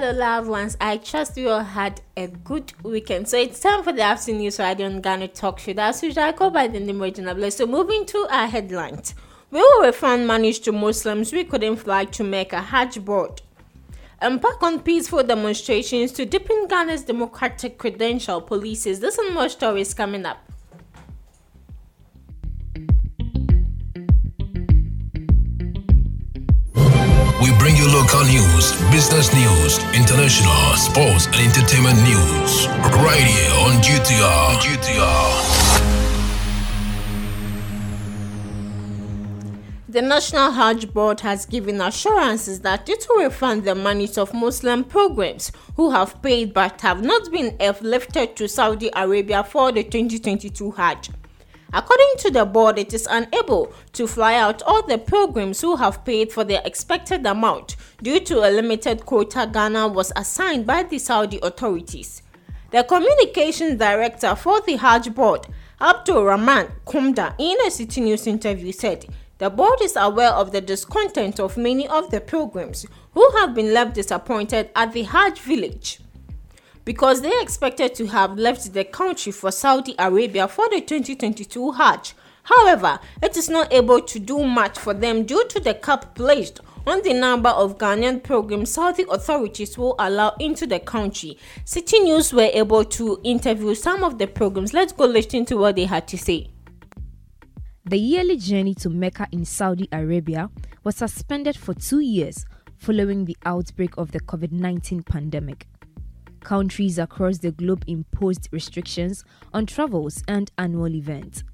Hello, 0.00 0.18
loved 0.18 0.48
ones. 0.48 0.78
I 0.80 0.96
trust 0.96 1.36
you 1.36 1.50
all 1.50 1.62
had 1.62 2.00
a 2.16 2.28
good 2.28 2.72
weekend. 2.82 3.28
So 3.28 3.36
it's 3.36 3.60
time 3.60 3.82
for 3.82 3.92
the 3.92 4.00
afternoon 4.00 4.40
news 4.40 4.58
radio 4.58 4.86
on 4.86 5.02
Ghana 5.02 5.28
Talk 5.28 5.58
Show. 5.58 5.74
That's 5.74 6.02
usual, 6.02 6.24
I 6.24 6.32
go 6.32 6.48
by 6.48 6.68
the 6.68 6.80
name 6.80 7.02
Regina 7.02 7.34
Bless. 7.34 7.56
So 7.56 7.66
moving 7.66 8.06
to 8.06 8.26
our 8.30 8.46
headlines. 8.46 9.14
We 9.50 9.58
will 9.60 9.82
refund 9.82 10.26
money 10.26 10.54
to 10.54 10.72
Muslims 10.72 11.34
we 11.34 11.44
couldn't 11.44 11.76
fly 11.76 12.06
to 12.06 12.24
Mecca 12.24 12.62
Hajj 12.62 13.04
board. 13.04 13.42
And 14.22 14.36
Embark 14.36 14.62
on 14.62 14.80
peaceful 14.80 15.22
demonstrations 15.22 16.12
to 16.12 16.24
deepen 16.24 16.66
Ghana's 16.66 17.04
democratic 17.04 17.76
credential 17.76 18.40
policies. 18.40 19.00
This 19.00 19.18
and 19.18 19.34
more 19.34 19.50
stories 19.50 19.92
coming 19.92 20.24
up. 20.24 20.49
Bring 27.60 27.76
you 27.76 27.86
local 27.92 28.24
news, 28.24 28.72
business 28.90 29.34
news, 29.34 29.78
international, 29.94 30.76
sports, 30.76 31.26
and 31.26 31.36
entertainment 31.36 31.98
news. 32.02 32.66
Right 33.04 33.20
here 33.20 33.52
on 33.66 33.76
GTR. 33.84 34.56
GTR. 34.64 35.60
The 39.90 40.00
National 40.00 40.52
Hajj 40.52 40.94
Board 40.94 41.20
has 41.20 41.44
given 41.44 41.82
assurances 41.82 42.60
that 42.60 42.88
it 42.88 43.04
will 43.10 43.24
refund 43.24 43.64
the 43.64 43.74
monies 43.74 44.16
of 44.16 44.32
Muslim 44.32 44.82
pilgrims 44.84 45.52
who 45.76 45.90
have 45.90 46.22
paid 46.22 46.54
but 46.54 46.80
have 46.80 47.04
not 47.04 47.30
been 47.30 47.58
airlifted 47.58 48.36
to 48.36 48.48
Saudi 48.48 48.88
Arabia 48.96 49.44
for 49.44 49.70
the 49.70 49.82
2022 49.82 50.70
Hajj. 50.70 51.10
According 51.72 52.14
to 52.18 52.30
the 52.30 52.44
board, 52.44 52.78
it 52.78 52.92
is 52.92 53.06
unable 53.08 53.72
to 53.92 54.06
fly 54.06 54.34
out 54.34 54.62
all 54.62 54.82
the 54.84 54.98
pilgrims 54.98 55.60
who 55.60 55.76
have 55.76 56.04
paid 56.04 56.32
for 56.32 56.42
the 56.42 56.64
expected 56.66 57.24
amount 57.24 57.76
due 58.02 58.18
to 58.20 58.40
a 58.40 58.50
limited 58.50 59.06
quota 59.06 59.48
Ghana 59.52 59.88
was 59.88 60.12
assigned 60.16 60.66
by 60.66 60.82
the 60.82 60.98
Saudi 60.98 61.38
authorities. 61.42 62.22
The 62.72 62.82
communications 62.82 63.78
director 63.78 64.34
for 64.34 64.60
the 64.60 64.76
Hajj 64.76 65.14
board, 65.14 65.46
Abdul 65.80 66.24
Rahman 66.24 66.68
Gomda, 66.86 67.34
in 67.38 67.56
a 67.60 67.70
Citi 67.70 68.02
News 68.02 68.26
interview 68.26 68.72
said 68.72 69.06
the 69.38 69.48
board 69.48 69.80
is 69.80 69.96
aware 69.96 70.30
of 70.30 70.52
the 70.52 70.60
discontent 70.60 71.40
of 71.40 71.56
many 71.56 71.86
of 71.88 72.10
the 72.10 72.20
pilgrims 72.20 72.84
who 73.14 73.30
have 73.38 73.54
been 73.54 73.72
left 73.72 73.94
disappointed 73.94 74.70
at 74.74 74.92
the 74.92 75.04
Hajj 75.04 75.40
village 75.40 76.00
because 76.84 77.20
they 77.20 77.32
expected 77.40 77.94
to 77.94 78.06
have 78.06 78.38
left 78.38 78.72
the 78.72 78.84
country 78.84 79.32
for 79.32 79.50
Saudi 79.50 79.94
Arabia 79.98 80.48
for 80.48 80.68
the 80.70 80.80
2022 80.80 81.72
Hajj. 81.72 82.14
However, 82.44 82.98
it 83.22 83.36
is 83.36 83.48
not 83.48 83.72
able 83.72 84.00
to 84.00 84.18
do 84.18 84.44
much 84.44 84.78
for 84.78 84.94
them 84.94 85.24
due 85.24 85.46
to 85.48 85.60
the 85.60 85.74
cap 85.74 86.14
placed 86.14 86.60
on 86.86 87.02
the 87.02 87.12
number 87.12 87.50
of 87.50 87.78
Ghanaian 87.78 88.22
pilgrims 88.22 88.72
Saudi 88.72 89.04
authorities 89.10 89.76
will 89.76 89.94
allow 89.98 90.34
into 90.40 90.66
the 90.66 90.80
country. 90.80 91.36
Citi 91.64 92.02
News 92.02 92.32
were 92.32 92.50
able 92.52 92.84
to 92.84 93.20
interview 93.22 93.74
some 93.74 94.02
of 94.02 94.18
the 94.18 94.26
pilgrims. 94.26 94.72
Let's 94.72 94.92
go 94.92 95.04
listen 95.04 95.44
to 95.46 95.56
what 95.56 95.76
they 95.76 95.84
had 95.84 96.08
to 96.08 96.18
say. 96.18 96.50
The 97.84 97.98
yearly 97.98 98.36
journey 98.36 98.74
to 98.76 98.88
Mecca 98.90 99.28
in 99.32 99.44
Saudi 99.44 99.88
Arabia 99.92 100.50
was 100.84 100.96
suspended 100.96 101.56
for 101.56 101.74
two 101.74 102.00
years 102.00 102.46
following 102.76 103.24
the 103.26 103.36
outbreak 103.44 103.96
of 103.98 104.12
the 104.12 104.20
COVID 104.20 104.52
19 104.52 105.02
pandemic 105.02 105.66
countries 106.40 106.98
across 106.98 107.38
the 107.38 107.52
globe 107.52 107.84
imposed 107.86 108.48
restrictions 108.50 109.24
on 109.52 109.66
travels 109.66 110.22
and 110.28 110.50
annual 110.58 110.94
events. 110.94 111.44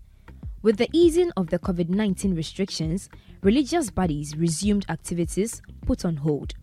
With 0.63 0.79
the 0.79 0.89
easing 0.93 1.31
of 1.37 1.49
the 1.51 1.59
COVID 1.59 1.89
19 1.89 2.35
restrictions, 2.35 3.09
religious 3.43 3.91
bodies 3.91 4.37
resumed 4.37 4.87
activities 4.89 5.63
put 5.87 6.05
on 6.05 6.17
hold. 6.17 6.55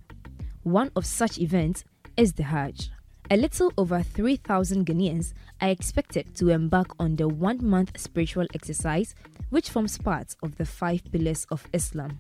One 0.64 0.92
of 0.96 1.06
such 1.06 1.40
events 1.40 1.84
is 2.18 2.34
the 2.34 2.44
Hajj. 2.44 2.90
A 3.32 3.38
little 3.38 3.72
over 3.78 4.04
3,000 4.04 4.86
Ghanaians 4.86 5.34
are 5.62 5.70
expected 5.70 6.36
to 6.36 6.50
embark 6.50 6.94
on 7.00 7.16
the 7.16 7.28
one 7.28 7.66
month 7.66 7.98
spiritual 7.98 8.48
exercise, 8.54 9.16
which 9.50 9.70
forms 9.70 9.98
part 9.98 10.36
of 10.44 10.58
the 10.58 10.66
five 10.66 11.02
pillars 11.12 11.48
of 11.50 11.66
Islam. 11.72 12.20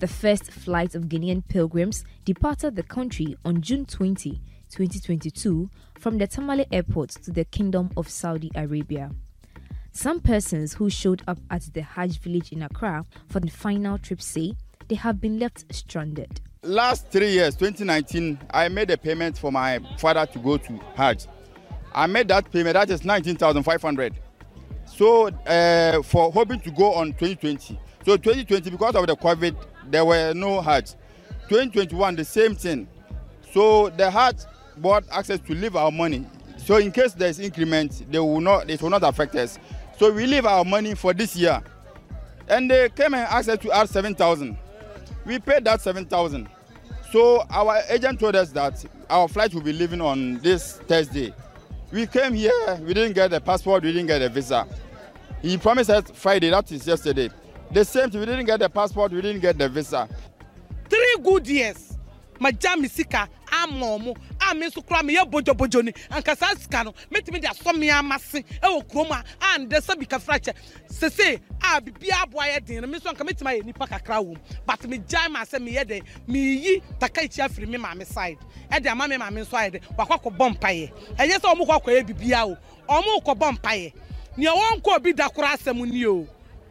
The 0.00 0.08
first 0.08 0.50
flight 0.50 0.96
of 0.96 1.04
Ghanaian 1.04 1.46
pilgrims 1.46 2.04
departed 2.24 2.74
the 2.74 2.82
country 2.82 3.36
on 3.44 3.62
June 3.62 3.86
20 3.86 4.40
2022 4.74 5.70
from 6.00 6.18
the 6.18 6.26
Tamale 6.26 6.66
airport 6.72 7.10
to 7.10 7.30
the 7.30 7.44
Kingdom 7.44 7.90
of 7.96 8.08
Saudi 8.08 8.50
Arabia. 8.56 9.10
Some 9.92 10.18
persons 10.18 10.74
who 10.74 10.90
showed 10.90 11.22
up 11.28 11.38
at 11.48 11.62
the 11.72 11.82
Hajj 11.82 12.18
village 12.18 12.50
in 12.50 12.62
Accra 12.62 13.04
for 13.28 13.38
the 13.38 13.50
final 13.50 13.98
trip 13.98 14.20
say 14.20 14.54
they 14.88 14.96
have 14.96 15.20
been 15.20 15.38
left 15.38 15.72
stranded. 15.72 16.40
Last 16.64 17.08
three 17.12 17.30
years, 17.30 17.54
2019, 17.54 18.36
I 18.50 18.68
made 18.68 18.90
a 18.90 18.98
payment 18.98 19.38
for 19.38 19.52
my 19.52 19.78
father 19.98 20.26
to 20.26 20.38
go 20.40 20.56
to 20.56 20.80
Hajj. 20.96 21.28
I 21.94 22.08
made 22.08 22.26
that 22.28 22.50
payment, 22.50 22.74
that 22.74 22.90
is 22.90 23.04
19,500. 23.04 24.14
So, 24.86 25.28
uh, 25.28 26.02
for 26.02 26.32
hoping 26.32 26.58
to 26.60 26.72
go 26.72 26.94
on 26.94 27.12
2020. 27.12 27.78
So, 28.04 28.16
2020, 28.16 28.70
because 28.70 28.96
of 28.96 29.06
the 29.06 29.16
COVID, 29.16 29.54
there 29.88 30.04
were 30.04 30.32
no 30.34 30.60
Hajj. 30.60 30.94
2021, 31.48 32.16
the 32.16 32.24
same 32.24 32.56
thing. 32.56 32.88
So, 33.52 33.90
the 33.90 34.10
Hajj 34.10 34.38
board 34.76 35.04
access 35.10 35.38
to 35.40 35.54
leave 35.54 35.76
our 35.76 35.90
money. 35.90 36.26
So 36.58 36.76
in 36.76 36.92
case 36.92 37.12
there's 37.12 37.38
increment, 37.38 38.10
they 38.10 38.18
will 38.18 38.40
not, 38.40 38.70
it 38.70 38.80
will 38.80 38.90
not 38.90 39.02
affect 39.02 39.34
us. 39.34 39.58
So 39.98 40.10
we 40.12 40.26
leave 40.26 40.46
our 40.46 40.64
money 40.64 40.94
for 40.94 41.12
this 41.12 41.36
year. 41.36 41.62
And 42.48 42.70
they 42.70 42.88
came 42.90 43.14
and 43.14 43.24
asked 43.24 43.48
us 43.48 43.58
to 43.60 43.72
add 43.72 43.88
7,000. 43.88 44.56
We 45.24 45.38
paid 45.38 45.64
that 45.64 45.80
7,000. 45.80 46.48
So 47.12 47.44
our 47.50 47.80
agent 47.88 48.18
told 48.20 48.36
us 48.36 48.50
that 48.52 48.84
our 49.08 49.28
flight 49.28 49.54
will 49.54 49.62
be 49.62 49.72
leaving 49.72 50.00
on 50.00 50.38
this 50.38 50.78
Thursday. 50.78 51.32
We 51.92 52.06
came 52.06 52.34
here, 52.34 52.52
we 52.82 52.92
didn't 52.92 53.12
get 53.12 53.30
the 53.30 53.40
passport, 53.40 53.84
we 53.84 53.92
didn't 53.92 54.08
get 54.08 54.20
a 54.20 54.28
visa. 54.28 54.66
He 55.40 55.56
promised 55.58 55.90
us 55.90 56.10
Friday, 56.12 56.50
that 56.50 56.70
is 56.72 56.86
yesterday. 56.86 57.30
The 57.70 57.84
same 57.84 58.10
thing, 58.10 58.20
we 58.20 58.26
didn't 58.26 58.46
get 58.46 58.58
the 58.58 58.68
passport, 58.68 59.12
we 59.12 59.20
didn't 59.20 59.40
get 59.42 59.56
the 59.58 59.68
visa. 59.68 60.08
Three 60.88 61.16
good 61.22 61.46
years. 61.46 61.94
magya 62.40 62.76
me 62.76 62.88
sika 62.88 63.28
ama 63.52 63.86
ɔmo 63.86 64.16
a 64.50 64.54
me 64.54 64.66
nso 64.68 64.86
kora 64.86 65.02
meyɛ 65.02 65.30
bodwobodzo 65.30 65.82
ni. 65.84 65.92
Anka 66.10 66.36
saa 66.36 66.54
sika 66.54 66.84
no 66.84 66.92
mɛtumi 67.10 67.40
de 67.40 67.48
asɔ 67.48 67.76
me 67.78 67.90
ama 67.90 68.18
se 68.18 68.42
ɛwɔ 68.62 68.84
kurom 68.88 69.10
a 69.10 69.24
a 69.40 69.58
ndɛ 69.58 69.80
sɛ 69.80 69.98
bi 69.98 70.06
kafra 70.06 70.38
kyɛ. 70.38 70.54
Sese 70.88 71.40
a 71.62 71.80
bibi 71.80 72.08
aboa 72.10 72.44
yɛ 72.44 72.64
den 72.64 72.80
no 72.82 72.86
me 72.86 72.98
nso 72.98 73.10
anka 73.12 73.24
mɛtumi 73.24 73.58
ayɛ 73.60 73.64
nipa 73.64 73.86
kakra 73.86 74.22
wɔ 74.22 74.28
mu. 74.28 74.36
But 74.66 74.80
megyae 74.80 75.30
ma 75.30 75.40
sɛ 75.44 75.58
meyɛ 75.58 75.84
dɛ 75.84 76.02
meyi 76.28 76.82
takaichi 76.98 77.40
afiri 77.46 77.68
me 77.68 77.78
maame 77.78 78.06
side. 78.06 78.38
Ɛde 78.70 78.86
ama 78.86 79.08
me 79.08 79.16
maame 79.16 79.44
nso 79.44 79.52
ayɛ 79.56 79.72
dɛ 79.74 79.96
wakɔ 79.96 80.20
akɔbɔ 80.20 80.58
mpaeɛ. 80.58 80.92
Ɛnyɛ 81.16 81.38
sɛ 81.40 81.54
ɔmo 81.54 81.66
kɔ 81.66 81.82
akɔyɛ 81.82 82.06
bibia 82.06 82.46
o 82.46 82.56
ɔmo 82.88 83.24
kɔbɔ 83.24 83.58
mpaeɛ. 83.58 83.92
Nea 84.36 84.50
wɔn 84.50 84.82
kɔ 84.82 84.96
obi 84.96 85.12
da 85.12 85.28
asɛm 85.28 85.88
ni 85.88 86.04
o 86.06 86.26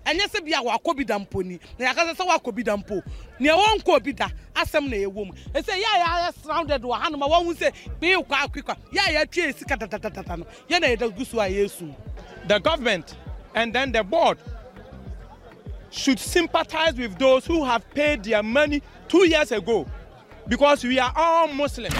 ɛnyɛ 0.06 0.28
sɛ 0.30 0.44
bia 0.46 0.62
wakɔ 0.62 0.96
bi 0.98 1.04
da 1.04 1.18
mpo 1.20 1.44
ni 1.44 1.60
na 1.80 1.94
yɛaka 1.94 2.14
sɛ 2.16 2.28
wakɔ 2.28 2.56
bi 2.56 2.64
da 2.64 2.76
mpo 2.78 3.02
nea 3.40 3.54
wɔnkɔ 3.56 4.04
bi 4.04 4.12
da 4.12 4.28
asɛm 4.56 4.90
na 4.90 4.98
ɛwɔ 4.98 5.26
mu 5.28 5.34
ɛsɛ 5.54 5.74
yɛ 5.74 5.84
a 5.96 6.00
yɛayɛ 6.04 6.34
surrounded 6.44 6.82
wɔ 6.82 7.00
hanom 7.02 7.22
a 7.24 7.28
wɔhu 7.30 7.54
sɛ 7.56 7.74
bii 8.00 8.16
kɔ 8.24 8.36
akwikwa 8.48 8.78
yɛ 8.92 9.00
a 9.00 9.26
yɛatwe 9.26 9.56
sika 9.58 9.78
tatatata 9.78 10.38
no 10.40 10.46
yɛ 10.70 10.82
na 10.82 10.88
yɛda 10.88 11.16
gu 11.16 11.26
so 11.26 11.40
a 11.40 11.46
yɛsu 11.50 11.94
the 12.48 12.60
government 12.60 13.16
and 13.56 13.74
then 13.74 13.92
the 13.92 14.04
board 14.04 14.38
should 15.90 16.20
sympathize 16.20 16.96
with 16.96 17.18
those 17.20 17.46
who 17.46 17.64
have 17.64 17.88
paid 17.94 18.24
their 18.24 18.42
money 18.44 18.82
two 19.08 19.28
years 19.28 19.52
ago 19.52 19.86
because 20.48 20.84
we 20.84 21.00
are 21.00 21.14
all 21.16 21.48
Muslims. 21.48 21.96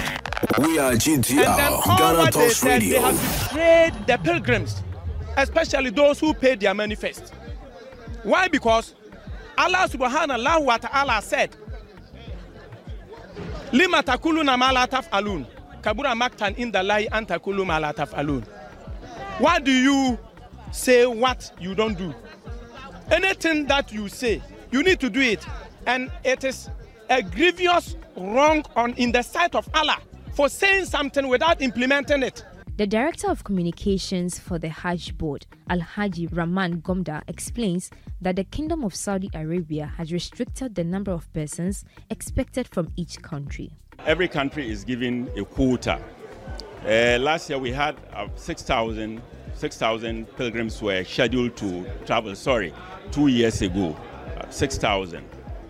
We 0.58 0.78
are 0.78 0.92
GTR, 0.92 1.30
and 1.30 1.58
then 1.58 1.72
all 1.72 1.96
Ghana 1.98 2.18
what 2.18 2.34
they 2.34 2.40
Talks 2.40 2.56
said, 2.56 2.82
Radio. 2.82 2.90
they 2.90 3.00
have 3.00 3.48
betrayed 3.48 4.06
the 4.06 4.18
pilgrims, 4.18 4.82
especially 5.36 5.90
those 5.90 6.18
who 6.20 6.34
paid 6.34 6.60
their 6.60 6.74
money 6.74 6.94
first. 6.96 7.32
Why? 8.24 8.48
Because 8.48 8.94
Allah 9.56 9.86
subhanahu 9.88 10.64
wa 10.64 10.76
ta'ala 10.78 11.22
said, 11.22 11.56
Lima 13.72 14.02
takuluna 14.02 14.58
ma 14.58 14.86
taf'alun. 14.86 15.46
Kabura 15.82 16.14
maktan 16.14 16.54
inda 16.56 16.82
lahi 16.82 17.06
an 17.12 17.26
takulu. 17.26 18.42
Why 19.38 19.58
do 19.58 19.70
you 19.70 20.18
say 20.72 21.06
what 21.06 21.52
you 21.60 21.74
don't 21.74 21.98
do? 21.98 22.14
Anything 23.10 23.66
that 23.66 23.92
you 23.92 24.08
say, 24.08 24.42
you 24.70 24.82
need 24.82 24.98
to 25.00 25.10
do 25.10 25.20
it. 25.20 25.44
And 25.86 26.10
it 26.24 26.44
is 26.44 26.70
a 27.10 27.22
grievous 27.22 27.96
wrong 28.16 28.64
on 28.74 28.94
in 28.94 29.12
the 29.12 29.22
sight 29.22 29.54
of 29.54 29.68
Allah 29.74 29.98
for 30.34 30.48
saying 30.48 30.86
something 30.86 31.28
without 31.28 31.60
implementing 31.60 32.22
it. 32.22 32.44
The 32.76 32.88
Director 32.88 33.30
of 33.30 33.44
Communications 33.44 34.40
for 34.40 34.58
the 34.58 34.68
Hajj 34.68 35.16
Board, 35.16 35.46
Al 35.70 35.78
Haji 35.78 36.26
Rahman 36.26 36.82
Gomda, 36.82 37.22
explains 37.28 37.88
that 38.20 38.34
the 38.34 38.42
Kingdom 38.42 38.82
of 38.82 38.96
Saudi 38.96 39.30
Arabia 39.32 39.92
has 39.96 40.12
restricted 40.12 40.74
the 40.74 40.82
number 40.82 41.12
of 41.12 41.32
persons 41.32 41.84
expected 42.10 42.66
from 42.66 42.88
each 42.96 43.22
country. 43.22 43.70
Every 44.04 44.26
country 44.26 44.68
is 44.68 44.82
given 44.82 45.30
a 45.36 45.44
quota. 45.44 46.00
Uh, 46.84 47.18
last 47.20 47.48
year 47.48 47.60
we 47.60 47.70
had 47.70 47.94
uh, 48.12 48.26
6,000 48.34 49.22
6,000 49.54 50.36
pilgrims 50.36 50.82
were 50.82 51.04
scheduled 51.04 51.56
to 51.58 51.86
travel. 52.06 52.34
Sorry, 52.34 52.74
two 53.12 53.28
years 53.28 53.62
ago, 53.62 53.96
uh, 54.36 54.50
6,000. 54.50 55.24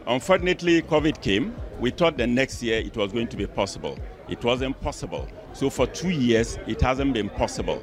Unfortunately, 0.06 0.80
COVID 0.80 1.20
came. 1.20 1.54
We 1.80 1.90
thought 1.90 2.16
the 2.16 2.26
next 2.26 2.62
year 2.62 2.78
it 2.78 2.96
was 2.96 3.12
going 3.12 3.28
to 3.28 3.36
be 3.36 3.46
possible. 3.46 3.98
it 4.28 4.42
wasn't 4.42 4.80
possible. 4.80 5.28
So 5.52 5.70
for 5.70 5.86
two 5.86 6.10
years, 6.10 6.58
it 6.66 6.80
hasn't 6.80 7.12
been 7.12 7.28
possible. 7.28 7.82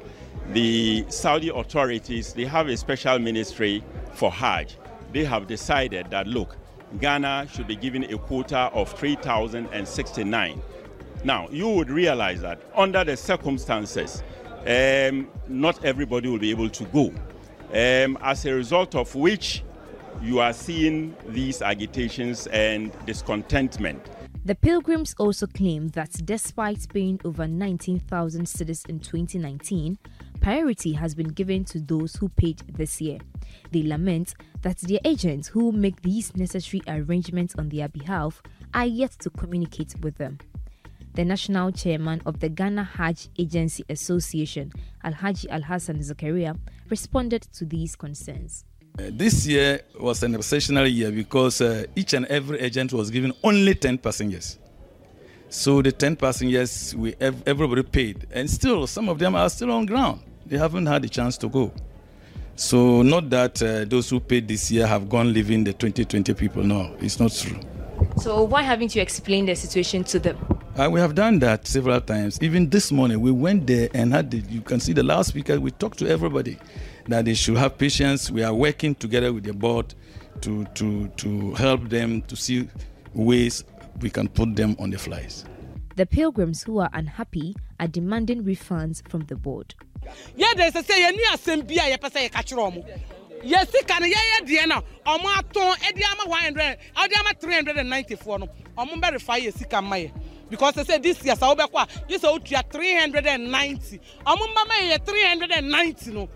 The 0.52 1.04
Saudi 1.08 1.50
authorities, 1.50 2.32
they 2.32 2.44
have 2.44 2.68
a 2.68 2.76
special 2.76 3.18
ministry 3.18 3.82
for 4.14 4.30
Hajj. 4.30 4.76
They 5.12 5.24
have 5.24 5.46
decided 5.46 6.10
that, 6.10 6.26
look, 6.26 6.56
Ghana 7.00 7.48
should 7.52 7.66
be 7.66 7.76
given 7.76 8.04
a 8.04 8.18
quota 8.18 8.70
of 8.72 8.92
3,069. 8.98 10.62
Now, 11.24 11.48
you 11.50 11.68
would 11.68 11.90
realize 11.90 12.40
that 12.40 12.60
under 12.74 13.04
the 13.04 13.16
circumstances, 13.16 14.22
um, 14.66 15.28
not 15.48 15.84
everybody 15.84 16.28
will 16.28 16.38
be 16.38 16.50
able 16.50 16.68
to 16.70 16.84
go. 16.84 17.12
Um, 17.72 18.18
as 18.20 18.44
a 18.44 18.52
result 18.52 18.94
of 18.94 19.14
which, 19.14 19.62
you 20.20 20.40
are 20.40 20.52
seeing 20.52 21.16
these 21.28 21.62
agitations 21.62 22.46
and 22.48 22.92
discontentment. 23.06 24.10
The 24.44 24.56
pilgrims 24.56 25.14
also 25.18 25.46
claim 25.46 25.88
that 25.90 26.10
despite 26.24 26.88
paying 26.92 27.20
over 27.24 27.46
19,000 27.46 28.44
cedis 28.44 28.88
in 28.88 28.98
2019, 28.98 29.98
priority 30.40 30.94
has 30.94 31.14
been 31.14 31.28
given 31.28 31.64
to 31.66 31.78
those 31.78 32.16
who 32.16 32.28
paid 32.28 32.58
this 32.68 33.00
year. 33.00 33.18
They 33.70 33.84
lament 33.84 34.34
that 34.62 34.78
their 34.78 34.98
agents 35.04 35.48
who 35.48 35.70
make 35.70 36.02
these 36.02 36.34
necessary 36.36 36.82
arrangements 36.88 37.54
on 37.56 37.68
their 37.68 37.88
behalf 37.88 38.42
are 38.74 38.86
yet 38.86 39.12
to 39.20 39.30
communicate 39.30 39.94
with 40.02 40.16
them. 40.18 40.38
The 41.14 41.24
national 41.24 41.72
chairman 41.72 42.22
of 42.26 42.40
the 42.40 42.48
Ghana 42.48 42.84
Hajj 42.84 43.28
Agency 43.38 43.84
Association, 43.90 44.72
Alhaji 45.04 45.46
Alhassan 45.50 45.98
Zakaria, 45.98 46.58
responded 46.88 47.42
to 47.52 47.64
these 47.64 47.94
concerns. 47.94 48.64
Uh, 48.98 49.04
this 49.10 49.46
year 49.46 49.80
was 49.98 50.22
an 50.22 50.34
exceptional 50.34 50.86
year 50.86 51.10
because 51.10 51.62
uh, 51.62 51.82
each 51.96 52.12
and 52.12 52.26
every 52.26 52.60
agent 52.60 52.92
was 52.92 53.10
given 53.10 53.32
only 53.42 53.74
10 53.74 53.96
passengers. 53.96 54.58
So 55.48 55.80
the 55.80 55.92
10 55.92 56.16
passengers, 56.16 56.94
we 56.94 57.14
everybody 57.18 57.84
paid, 57.84 58.26
and 58.32 58.50
still 58.50 58.86
some 58.86 59.08
of 59.08 59.18
them 59.18 59.34
are 59.34 59.48
still 59.48 59.70
on 59.70 59.86
ground. 59.86 60.20
They 60.44 60.58
haven't 60.58 60.84
had 60.84 61.02
a 61.06 61.08
chance 61.08 61.38
to 61.38 61.48
go. 61.48 61.72
So 62.54 63.00
not 63.00 63.30
that 63.30 63.62
uh, 63.62 63.86
those 63.86 64.10
who 64.10 64.20
paid 64.20 64.46
this 64.46 64.70
year 64.70 64.86
have 64.86 65.08
gone 65.08 65.32
leaving 65.32 65.64
the 65.64 65.72
2020 65.72 66.34
people. 66.34 66.62
No, 66.62 66.94
it's 67.00 67.18
not 67.18 67.32
true. 67.32 67.58
So 68.18 68.42
why 68.42 68.60
haven't 68.60 68.94
you 68.94 69.00
explained 69.00 69.48
the 69.48 69.56
situation 69.56 70.04
to 70.04 70.18
them? 70.18 70.36
Uh, 70.76 70.90
we 70.90 71.00
have 71.00 71.14
done 71.14 71.38
that 71.38 71.66
several 71.66 72.00
times. 72.02 72.38
Even 72.42 72.68
this 72.68 72.92
morning, 72.92 73.20
we 73.20 73.30
went 73.30 73.66
there 73.66 73.88
and 73.94 74.12
had 74.12 74.30
the, 74.30 74.38
you 74.50 74.60
can 74.60 74.80
see 74.80 74.92
the 74.92 75.02
last 75.02 75.30
speaker. 75.30 75.58
We 75.58 75.70
talked 75.70 75.98
to 76.00 76.08
everybody 76.08 76.58
that 77.08 77.24
they 77.24 77.34
should 77.34 77.56
have 77.56 77.78
patience. 77.78 78.30
We 78.30 78.42
are 78.42 78.54
working 78.54 78.94
together 78.94 79.32
with 79.32 79.44
the 79.44 79.52
board 79.52 79.94
to, 80.42 80.64
to, 80.64 81.08
to 81.08 81.54
help 81.54 81.88
them 81.88 82.22
to 82.22 82.36
see 82.36 82.68
ways 83.14 83.64
we 84.00 84.10
can 84.10 84.28
put 84.28 84.56
them 84.56 84.76
on 84.78 84.90
the 84.90 84.98
flies. 84.98 85.44
The 85.96 86.06
pilgrims 86.06 86.62
who 86.62 86.78
are 86.78 86.90
unhappy 86.92 87.54
are 87.78 87.88
demanding 87.88 88.44
refunds 88.44 89.06
from 89.08 89.22
the 89.26 89.36
board. 89.36 89.74
Yeah, 90.36 90.52
there's 90.56 90.74
a 90.74 90.82
say, 90.82 91.04
any 91.04 91.22
assembly, 91.32 91.78
I 91.78 91.96
say, 92.12 92.28
catch 92.28 92.52
room. 92.52 92.82
Yes, 93.44 93.70
sika 93.70 93.98
no 93.98 94.06
yɛyɛ 94.06 94.46
deɛ 94.46 94.68
no 94.68 94.82
ɔmo 95.04 95.24
atɔn 95.34 95.74
ɛde 95.74 96.02
ama 96.12 96.30
one 96.30 96.42
hundred 96.42 96.78
ɔde 96.96 97.18
ama 97.18 97.30
three 97.40 97.54
hundred 97.54 97.76
and 97.76 97.90
ninety 97.90 98.14
four 98.14 98.38
no 98.38 98.48
ɔmo 98.78 99.00
verify 99.00 99.40
yɛ 99.40 99.52
sika 99.52 99.76
mma 99.78 99.96
yɛ 99.96 100.12
because 100.48 100.74
they 100.74 100.84
say 100.84 100.98
this 100.98 101.24
year 101.24 101.34
sa 101.34 101.52
wobɛkɔ 101.52 101.74
a 101.82 101.88
yi 102.08 102.18
sɛ 102.18 102.38
wotua 102.38 102.62
three 102.70 102.94
hundred 102.96 103.26
and 103.26 103.50
ninety 103.50 103.98
ɔmo 104.24 104.46
mma 104.46 104.68
ma 104.68 104.74
yɛ 104.74 105.04
three 105.04 105.24
hundred 105.24 105.50
and 105.50 105.68
ninety 105.68 106.12
no 106.12 106.28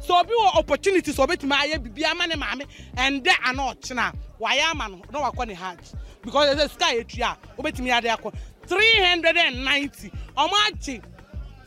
so 0.00 0.18
obi 0.18 0.32
wɔ 0.32 0.56
opportunity 0.58 1.12
so 1.12 1.26
obetumi 1.26 1.52
ayɛ 1.52 1.82
bibi 1.82 2.04
ama 2.04 2.26
ne 2.26 2.34
maame 2.34 2.66
ɛndɛ 2.96 3.32
ana 3.44 3.62
ɔkyena. 3.74 4.14
Wayɛ 4.40 4.70
ama 4.70 4.88
no 4.88 5.02
na 5.12 5.30
wakɔ 5.30 5.46
ne 5.46 5.54
hajj. 5.54 5.78
Because 6.22 6.56
ɛsɛ 6.56 6.70
sika 6.70 6.84
yɛ 6.86 7.06
tua 7.08 7.38
obetumi 7.58 7.96
ade 7.96 8.04
akɔ. 8.08 8.32
three 8.66 9.04
hundred 9.04 9.36
and 9.36 9.64
ninety. 9.64 10.10
Ɔmo 10.36 10.52
agye 10.70 11.02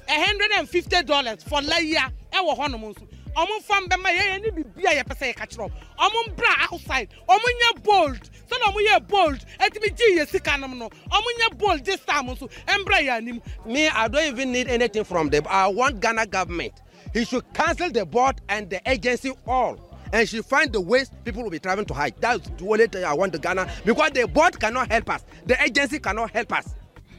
a 0.07 0.25
hundred 0.25 0.51
and 0.57 0.69
fifty 0.69 1.01
dollars 1.03 1.43
for 1.43 1.61
layia 1.61 2.11
ɛwɔ 2.31 2.57
hɔnom 2.57 2.81
nso. 2.95 3.07
Ɔmo 3.35 3.59
nfa 3.61 3.87
mbɛma 3.87 4.09
yɛyɛ 4.17 4.41
ne 4.43 4.49
bibi 4.51 4.85
a 4.85 5.03
yɛpɛ 5.03 5.17
sɛ 5.17 5.33
yɛka 5.33 5.47
kyerɛ 5.49 5.71
ɔmo 5.99 6.27
mbra 6.35 6.71
outside. 6.71 7.09
Ɔmo 7.29 7.45
nyɛ 7.61 7.83
bold. 7.83 8.29
Sɛdeɛ 8.49 8.73
ɔmo 8.73 8.87
yɛ 8.87 9.07
bold 9.07 9.45
ɛtumi 9.59 9.97
gye 9.97 10.17
yɛ 10.19 10.27
sika 10.27 10.57
nom 10.57 10.77
no. 10.77 10.89
Ɔmo 10.89 11.27
nyɛ 11.39 11.57
bold 11.57 11.85
this 11.85 11.99
time 12.01 12.25
nso 12.27 12.49
ɛmbra 12.67 12.99
yɛ 13.05 13.17
anim. 13.17 13.41
me 13.65 13.87
i 13.87 14.07
don't 14.07 14.25
even 14.25 14.51
need 14.51 14.67
anything 14.67 15.03
from 15.03 15.29
them. 15.29 15.43
I 15.49 15.67
want 15.67 15.99
ghana 15.99 16.25
government 16.25 16.73
he 17.13 17.25
should 17.25 17.43
cancel 17.53 17.89
the 17.91 18.05
board 18.05 18.41
and 18.49 18.69
the 18.69 18.81
agency 18.89 19.31
all 19.47 19.77
and 20.13 20.29
she 20.29 20.41
find 20.41 20.71
the 20.71 20.79
ways 20.79 21.09
people 21.25 21.43
will 21.43 21.49
be 21.49 21.59
traveling 21.59 21.87
to 21.87 21.93
Hajj. 21.93 22.13
That's 22.19 22.47
the 22.47 22.65
only 22.67 22.87
thing 22.87 23.03
I 23.03 23.13
want 23.13 23.33
to 23.33 23.39
Ghana 23.39 23.69
because 23.83 24.11
the 24.11 24.27
board 24.27 24.59
cannot 24.59 24.89
help 24.91 25.09
us, 25.09 25.25
the 25.45 25.61
agency 25.61 25.99
cannot 25.99 26.31
help 26.31 26.53
us. 26.53 26.75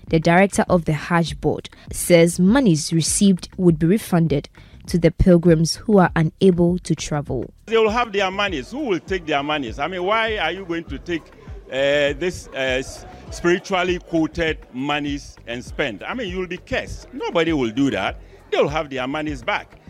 The 0.08 0.20
director 0.20 0.64
of 0.68 0.84
the 0.84 0.92
Hajj 0.92 1.40
board 1.40 1.68
says 1.90 2.38
monies 2.38 2.92
received 2.92 3.48
would 3.56 3.78
be 3.78 3.86
refunded 3.86 4.48
to 4.86 4.98
the 4.98 5.10
pilgrims 5.10 5.74
who 5.76 5.98
are 5.98 6.10
unable 6.14 6.78
to 6.80 6.94
travel. 6.94 7.52
They 7.66 7.78
will 7.78 7.88
have 7.90 8.12
their 8.12 8.30
monies. 8.30 8.70
Who 8.70 8.80
will 8.80 9.00
take 9.00 9.26
their 9.26 9.42
monies? 9.42 9.78
I 9.78 9.88
mean, 9.88 10.04
why 10.04 10.36
are 10.36 10.52
you 10.52 10.66
going 10.66 10.84
to 10.84 10.98
take 10.98 11.22
uh, 11.70 12.12
this 12.20 12.48
uh, 12.48 12.82
spiritually 13.30 13.98
quoted 13.98 14.58
monies 14.74 15.36
and 15.46 15.64
spend? 15.64 16.02
I 16.04 16.12
mean, 16.12 16.28
you'll 16.28 16.46
be 16.46 16.58
cursed. 16.58 17.08
Nobody 17.14 17.54
will 17.54 17.70
do 17.70 17.90
that. 17.92 18.20
They'll 18.50 18.68
have 18.68 18.90
their 18.90 19.08
monies 19.08 19.42
back. 19.42 19.80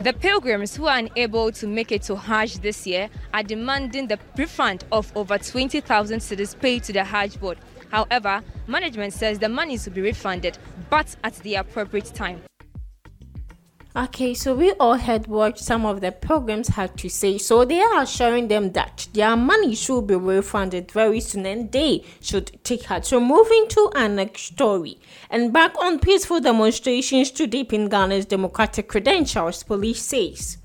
The 0.00 0.12
pilgrims 0.12 0.76
who 0.76 0.86
are 0.86 0.98
unable 0.98 1.52
to 1.52 1.66
make 1.66 1.92
it 1.92 2.02
to 2.02 2.16
Hajj 2.16 2.58
this 2.58 2.86
year 2.86 3.08
are 3.32 3.42
demanding 3.42 4.08
the 4.08 4.18
refund 4.36 4.84
of 4.90 5.12
over 5.16 5.38
20,000 5.38 6.18
cedis 6.18 6.58
paid 6.58 6.82
to 6.84 6.92
the 6.92 7.04
Hajj 7.04 7.38
board. 7.38 7.58
However, 7.90 8.42
management 8.66 9.12
says 9.12 9.38
the 9.38 9.48
monies 9.48 9.86
will 9.86 9.92
be 9.92 10.00
refunded, 10.00 10.58
but 10.90 11.14
at 11.22 11.34
the 11.36 11.56
appropriate 11.56 12.06
time. 12.14 12.42
Okay, 13.94 14.32
so 14.32 14.54
we 14.54 14.72
all 14.80 14.96
heard 14.96 15.26
what 15.26 15.58
some 15.58 15.84
of 15.84 16.00
the 16.00 16.10
programs 16.10 16.68
had 16.68 16.96
to 16.96 17.10
say. 17.10 17.36
So 17.36 17.66
they 17.66 17.78
are 17.82 18.00
assuring 18.00 18.48
them 18.48 18.72
that 18.72 19.06
their 19.12 19.36
money 19.36 19.74
should 19.74 20.06
be 20.06 20.14
refunded 20.14 20.90
very 20.90 21.20
soon 21.20 21.44
and 21.44 21.70
they 21.70 22.02
should 22.18 22.58
take 22.64 22.84
heart. 22.84 23.04
So 23.04 23.20
moving 23.20 23.66
to 23.68 23.92
our 23.94 24.08
next 24.08 24.44
story. 24.44 24.98
And 25.28 25.52
back 25.52 25.76
on 25.78 25.98
peaceful 25.98 26.40
demonstrations 26.40 27.30
to 27.32 27.46
deepen 27.46 27.90
Ghana's 27.90 28.24
democratic 28.24 28.88
credentials, 28.88 29.62
police 29.62 30.00
says. 30.00 30.56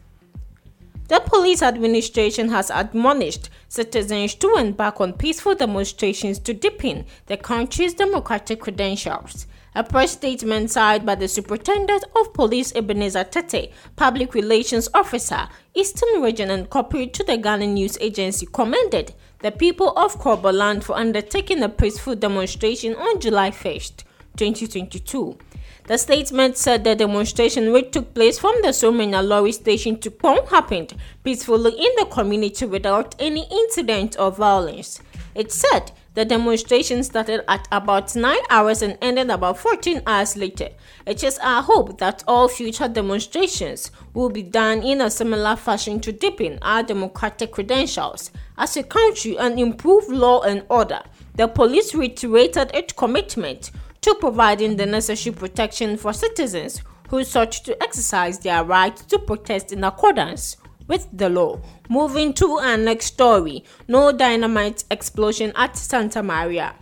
The 1.09 1.19
police 1.19 1.61
administration 1.61 2.47
has 2.49 2.69
admonished 2.69 3.49
citizens 3.67 4.35
to 4.35 4.55
embark 4.55 5.01
on 5.01 5.11
peaceful 5.11 5.53
demonstrations 5.53 6.39
to 6.39 6.53
deepen 6.53 7.05
the 7.25 7.35
country's 7.35 7.93
democratic 7.93 8.61
credentials. 8.61 9.47
A 9.77 9.83
press 9.83 10.13
statement 10.13 10.71
signed 10.71 11.05
by 11.05 11.13
the 11.13 11.27
Superintendent 11.27 12.03
of 12.19 12.33
Police 12.33 12.73
Ebenezer 12.75 13.23
Tete, 13.25 13.71
Public 13.95 14.33
Relations 14.33 14.89
Officer, 14.91 15.49
Eastern 15.75 16.19
Region 16.19 16.49
and 16.49 16.67
corporate 16.67 17.13
to 17.13 17.23
the 17.23 17.37
Ghana 17.37 17.67
News 17.67 17.95
Agency 18.01 18.47
commended 18.51 19.13
the 19.43 19.51
people 19.51 19.93
of 19.95 20.19
Kroboland 20.19 20.83
for 20.83 20.95
undertaking 20.97 21.61
a 21.61 21.69
peaceful 21.69 22.15
demonstration 22.15 22.95
on 22.95 23.19
July 23.19 23.51
1st, 23.51 24.03
2022. 24.35 25.37
The 25.85 25.99
statement 25.99 26.57
said 26.57 26.83
the 26.83 26.95
demonstration 26.95 27.71
which 27.71 27.91
took 27.91 28.15
place 28.15 28.39
from 28.39 28.55
the 28.63 28.69
Somanya 28.69 29.23
Lorry 29.23 29.51
station 29.51 29.99
to 29.99 30.09
Pong 30.09 30.43
happened 30.47 30.95
peacefully 31.23 31.73
in 31.73 31.91
the 31.99 32.07
community 32.09 32.65
without 32.65 33.13
any 33.19 33.45
incident 33.51 34.15
or 34.17 34.31
violence. 34.31 35.01
It 35.35 35.51
said 35.51 35.91
the 36.17 36.25
demonstration 36.25 37.03
started 37.03 37.43
at 37.47 37.67
about 37.71 38.15
9 38.15 38.37
hours 38.49 38.81
and 38.81 38.97
ended 39.03 39.29
about 39.29 39.55
14 39.59 40.01
hours 40.07 40.35
later. 40.35 40.69
It 41.05 41.23
is 41.23 41.37
our 41.37 41.61
hope 41.61 41.99
that 41.99 42.23
all 42.27 42.47
future 42.47 42.87
demonstrations 42.87 43.91
will 44.15 44.31
be 44.31 44.41
done 44.41 44.81
in 44.81 44.99
a 44.99 45.11
similar 45.11 45.55
fashion 45.55 45.99
to 45.99 46.11
deepen 46.11 46.57
our 46.63 46.81
democratic 46.81 47.51
credentials 47.51 48.31
as 48.57 48.75
a 48.75 48.81
country 48.81 49.37
and 49.37 49.59
improve 49.59 50.09
law 50.09 50.41
and 50.41 50.65
order. 50.69 51.03
The 51.35 51.47
police 51.47 51.93
reiterated 51.93 52.71
its 52.73 52.93
commitment 52.93 53.69
to 54.01 54.15
providing 54.15 54.75
the 54.75 54.87
necessary 54.87 55.35
protection 55.35 55.97
for 55.97 56.13
citizens 56.13 56.81
who 57.09 57.23
sought 57.23 57.51
to 57.51 57.83
exercise 57.83 58.39
their 58.39 58.63
right 58.63 58.97
to 58.97 59.19
protest 59.19 59.71
in 59.71 59.83
accordance 59.83 60.57
with 60.87 61.07
the 61.11 61.29
law. 61.29 61.59
Moving 61.89 62.33
to 62.33 62.57
our 62.59 62.77
next 62.77 63.07
story 63.07 63.63
no 63.87 64.11
dynamite 64.11 64.83
explosion 64.89 65.51
at 65.55 65.77
Santa 65.77 66.23
Maria. 66.23 66.75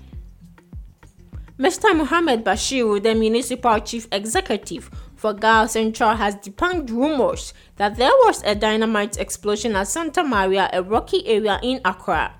Mr. 1.57 1.95
Mohamed 1.95 2.43
Bashir, 2.43 3.01
the 3.01 3.15
municipal 3.15 3.79
chief 3.79 4.09
executive 4.11 4.91
for 5.15 5.33
Ga 5.33 5.67
Central, 5.67 6.15
has 6.15 6.35
debunked 6.35 6.89
rumors 6.89 7.53
that 7.77 7.95
there 7.95 8.11
was 8.25 8.43
a 8.43 8.55
dynamite 8.55 9.17
explosion 9.17 9.73
at 9.75 9.87
Santa 9.87 10.21
Maria, 10.21 10.69
a 10.73 10.83
rocky 10.83 11.25
area 11.25 11.57
in 11.63 11.79
Accra. 11.85 12.33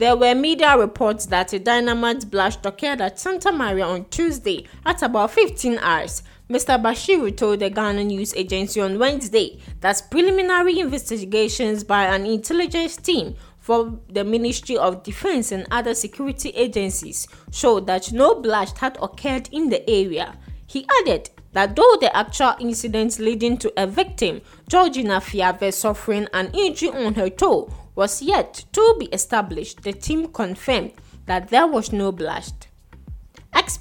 There 0.00 0.16
were 0.16 0.34
media 0.34 0.78
reports 0.78 1.26
that 1.26 1.52
a 1.52 1.58
dynamite 1.58 2.30
blast 2.30 2.64
occurred 2.64 3.00
at 3.00 3.18
Santa 3.18 3.50
Maria 3.50 3.84
on 3.84 4.04
Tuesday 4.06 4.66
at 4.86 5.02
about 5.02 5.32
15 5.32 5.78
hours, 5.78 6.22
Mr. 6.50 6.82
Bashiru 6.82 7.36
told 7.36 7.60
the 7.60 7.70
Ghana 7.70 8.02
News 8.02 8.34
Agency 8.34 8.80
on 8.80 8.98
Wednesday 8.98 9.60
that 9.82 10.02
preliminary 10.10 10.80
investigations 10.80 11.84
by 11.84 12.06
an 12.06 12.26
intelligence 12.26 12.96
team 12.96 13.36
for 13.60 14.00
the 14.08 14.24
Ministry 14.24 14.76
of 14.76 15.04
Defense 15.04 15.52
and 15.52 15.64
other 15.70 15.94
security 15.94 16.48
agencies 16.50 17.28
showed 17.52 17.86
that 17.86 18.10
no 18.10 18.34
blast 18.40 18.78
had 18.78 18.98
occurred 19.00 19.48
in 19.52 19.68
the 19.68 19.88
area. 19.88 20.36
He 20.66 20.88
added 21.02 21.30
that 21.52 21.76
though 21.76 21.96
the 22.00 22.14
actual 22.16 22.56
incident 22.58 23.20
leading 23.20 23.56
to 23.58 23.72
a 23.76 23.86
victim, 23.86 24.40
Georgina 24.68 25.20
Fiave, 25.20 25.72
suffering 25.72 26.26
an 26.34 26.50
injury 26.52 26.88
on 26.88 27.14
her 27.14 27.30
toe, 27.30 27.72
was 27.94 28.22
yet 28.22 28.64
to 28.72 28.96
be 28.98 29.06
established, 29.06 29.84
the 29.84 29.92
team 29.92 30.26
confirmed 30.26 30.94
that 31.26 31.50
there 31.50 31.68
was 31.68 31.92
no 31.92 32.10
blast. 32.10 32.69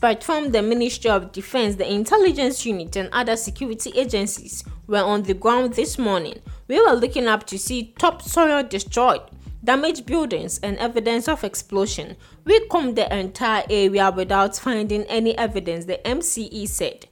Experts 0.02 0.26
from 0.26 0.52
the 0.52 0.62
Ministry 0.62 1.10
of 1.10 1.34
Defense, 1.34 1.76
the 1.76 1.94
intelligence 1.94 2.66
unit, 2.66 2.96
and 2.96 3.10
other 3.12 3.36
security 3.36 3.92
agencies 3.96 4.64
were 4.88 5.04
on 5.04 5.24
the 5.24 5.34
ground 5.34 5.74
this 5.74 5.98
morning. 5.98 6.40
We 6.70 6.80
were 6.80 6.94
looking 6.94 7.28
up 7.28 7.46
to 7.48 7.60
see 7.60 7.94
topsoil 8.00 8.64
destroyed, 8.64 9.20
damaged 9.62 10.06
buildings, 10.06 10.58
and 10.60 10.78
evidence 10.78 11.28
of 11.28 11.44
explosion. 11.44 12.16
We 12.46 12.66
combed 12.68 12.96
the 12.96 13.14
entire 13.14 13.66
area 13.70 14.10
without 14.10 14.56
finding 14.56 15.04
any 15.04 15.38
evidence, 15.38 15.84
the 15.84 16.00
MCE 16.06 16.70
said. 16.70 17.08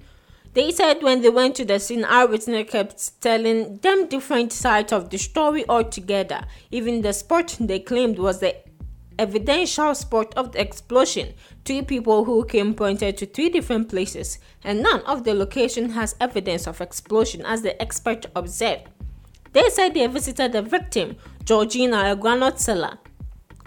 They 0.54 0.72
said 0.72 1.04
when 1.04 1.22
they 1.22 1.30
went 1.30 1.56
to 1.56 1.66
the 1.66 1.82
scene, 1.82 2.06
our 2.06 2.26
witness 2.26 2.70
kept 2.70 3.20
telling 3.20 3.80
them 3.80 4.08
different 4.08 4.54
sides 4.54 4.94
of 4.94 5.10
the 5.10 5.18
story 5.18 5.68
altogether. 5.68 6.46
Even 6.72 7.02
the 7.02 7.12
spot 7.12 7.58
they 7.60 7.80
claimed 7.80 8.18
was 8.18 8.40
the 8.40 8.56
evidential 9.20 9.96
spot 9.96 10.34
of 10.36 10.52
the 10.52 10.62
explosion. 10.62 11.34
Two 11.68 11.84
people 11.84 12.24
who 12.24 12.46
came 12.46 12.74
pointed 12.74 13.18
to 13.18 13.26
three 13.26 13.50
different 13.50 13.90
places, 13.90 14.40
and 14.64 14.82
none 14.82 15.02
of 15.02 15.26
the 15.26 15.34
location 15.34 15.90
has 15.90 16.16
evidence 16.22 16.66
of 16.66 16.80
explosion, 16.80 17.46
as 17.46 17.62
the 17.62 17.82
expert 17.82 18.26
observed. 18.38 18.84
They 19.52 19.70
said 19.70 19.94
they 19.94 20.08
visited 20.08 20.54
the 20.54 20.62
victim, 20.62 21.18
Georgina, 21.44 22.10
a 22.10 22.16
granite 22.16 22.62
seller, 22.62 23.00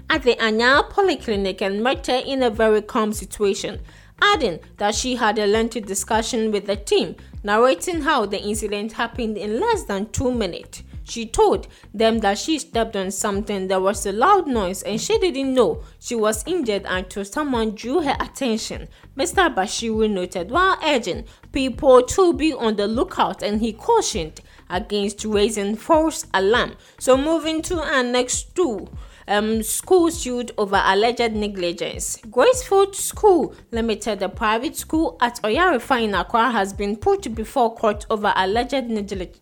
at 0.08 0.22
the 0.22 0.42
Anya 0.42 0.84
Polyclinic 0.90 1.60
and 1.60 1.82
met 1.82 2.06
her 2.06 2.22
in 2.24 2.42
a 2.42 2.48
very 2.48 2.80
calm 2.80 3.12
situation 3.12 3.80
adding 4.22 4.60
that 4.78 4.94
she 4.94 5.16
had 5.16 5.38
a 5.38 5.46
lengthy 5.46 5.80
discussion 5.80 6.50
with 6.50 6.66
the 6.66 6.76
team, 6.76 7.16
narrating 7.42 8.00
how 8.00 8.24
the 8.24 8.40
incident 8.40 8.92
happened 8.92 9.36
in 9.36 9.60
less 9.60 9.84
than 9.84 10.10
two 10.10 10.32
minutes. 10.32 10.82
She 11.10 11.26
told 11.26 11.66
them 11.92 12.18
that 12.18 12.38
she 12.38 12.60
stepped 12.60 12.94
on 12.94 13.10
something, 13.10 13.66
there 13.66 13.80
was 13.80 14.06
a 14.06 14.12
loud 14.12 14.46
noise, 14.46 14.82
and 14.82 15.00
she 15.00 15.18
didn't 15.18 15.54
know 15.54 15.82
she 15.98 16.14
was 16.14 16.46
injured 16.46 16.84
until 16.86 17.24
someone 17.24 17.74
drew 17.74 18.00
her 18.02 18.16
attention. 18.20 18.86
Mr. 19.16 19.52
Bashiru 19.52 20.08
noted 20.08 20.52
while 20.52 20.78
urging 20.84 21.24
people 21.50 22.02
to 22.02 22.32
be 22.32 22.52
on 22.52 22.76
the 22.76 22.86
lookout 22.86 23.42
and 23.42 23.60
he 23.60 23.72
cautioned 23.72 24.40
against 24.68 25.24
raising 25.24 25.74
false 25.74 26.26
alarm. 26.32 26.76
So, 27.00 27.16
moving 27.16 27.60
to 27.62 27.80
our 27.82 28.04
next 28.04 28.54
two 28.54 28.88
um, 29.26 29.62
school 29.62 30.10
sued 30.10 30.52
over 30.58 30.80
alleged 30.84 31.32
negligence. 31.32 32.18
Gracefield 32.18 32.94
School 32.94 33.54
Limited, 33.72 34.20
the 34.20 34.28
private 34.28 34.76
school 34.76 35.16
at 35.20 35.42
Oyarifa 35.42 36.02
in 36.02 36.52
has 36.52 36.72
been 36.72 36.96
put 36.96 37.34
before 37.34 37.74
court 37.74 38.06
over 38.10 38.32
alleged 38.36 38.88
negligence. 38.88 39.40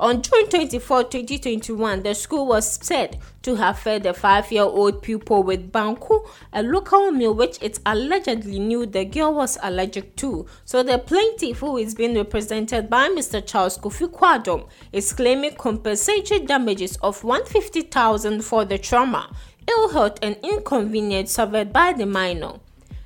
On 0.00 0.22
June 0.22 0.48
24, 0.48 1.04
2021, 1.10 2.04
the 2.04 2.14
school 2.14 2.46
was 2.46 2.78
said 2.80 3.18
to 3.42 3.56
have 3.56 3.80
fed 3.80 4.06
a 4.06 4.14
five 4.14 4.52
year 4.52 4.62
old 4.62 5.02
pupil 5.02 5.42
with 5.42 5.72
banku, 5.72 6.24
a 6.52 6.62
local 6.62 7.10
meal 7.10 7.34
which 7.34 7.60
it 7.60 7.80
allegedly 7.84 8.60
knew 8.60 8.86
the 8.86 9.04
girl 9.04 9.34
was 9.34 9.58
allergic 9.60 10.14
to. 10.14 10.46
So 10.64 10.84
the 10.84 10.98
plaintiff, 10.98 11.58
who 11.58 11.78
is 11.78 11.96
being 11.96 12.14
represented 12.14 12.88
by 12.88 13.08
Mr. 13.08 13.44
Charles 13.44 13.76
Kofi 13.76 14.06
Kwadom, 14.06 14.68
is 14.92 15.12
claiming 15.12 15.56
compensatory 15.56 16.46
damages 16.46 16.96
of 16.98 17.24
150,000 17.24 18.42
for 18.42 18.64
the 18.64 18.78
trauma, 18.78 19.34
ill 19.66 19.88
health, 19.88 20.20
and 20.22 20.36
inconvenience 20.44 21.32
suffered 21.32 21.72
by 21.72 21.92
the 21.92 22.06
minor. 22.06 22.60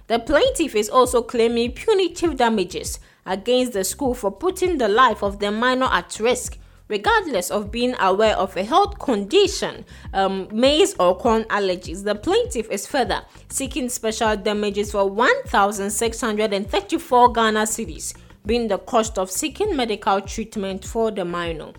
The 0.08 0.18
plaintiff 0.18 0.74
is 0.74 0.90
also 0.90 1.22
claiming 1.22 1.72
punitive 1.72 2.36
damages 2.36 3.00
against 3.24 3.72
the 3.72 3.84
school 3.84 4.12
for 4.12 4.30
putting 4.30 4.76
the 4.76 4.88
life 4.88 5.22
of 5.22 5.38
the 5.38 5.50
minor 5.50 5.86
at 5.86 6.20
risk 6.20 6.58
regardless 6.92 7.50
of 7.50 7.72
being 7.72 7.96
aware 7.98 8.36
of 8.36 8.54
a 8.54 8.62
health 8.62 8.98
condition, 8.98 9.86
um, 10.12 10.46
maize 10.52 10.94
or 11.00 11.16
corn 11.16 11.44
allergies. 11.44 12.04
The 12.04 12.14
plaintiff 12.14 12.70
is 12.70 12.86
further 12.86 13.22
seeking 13.48 13.88
special 13.88 14.36
damages 14.36 14.92
for 14.92 15.08
1,634 15.08 17.32
Ghana 17.32 17.62
cedis, 17.62 18.14
being 18.44 18.68
the 18.68 18.76
cost 18.76 19.18
of 19.18 19.30
seeking 19.30 19.74
medical 19.74 20.20
treatment 20.20 20.84
for 20.84 21.10
the 21.10 21.24
minor. 21.24 21.72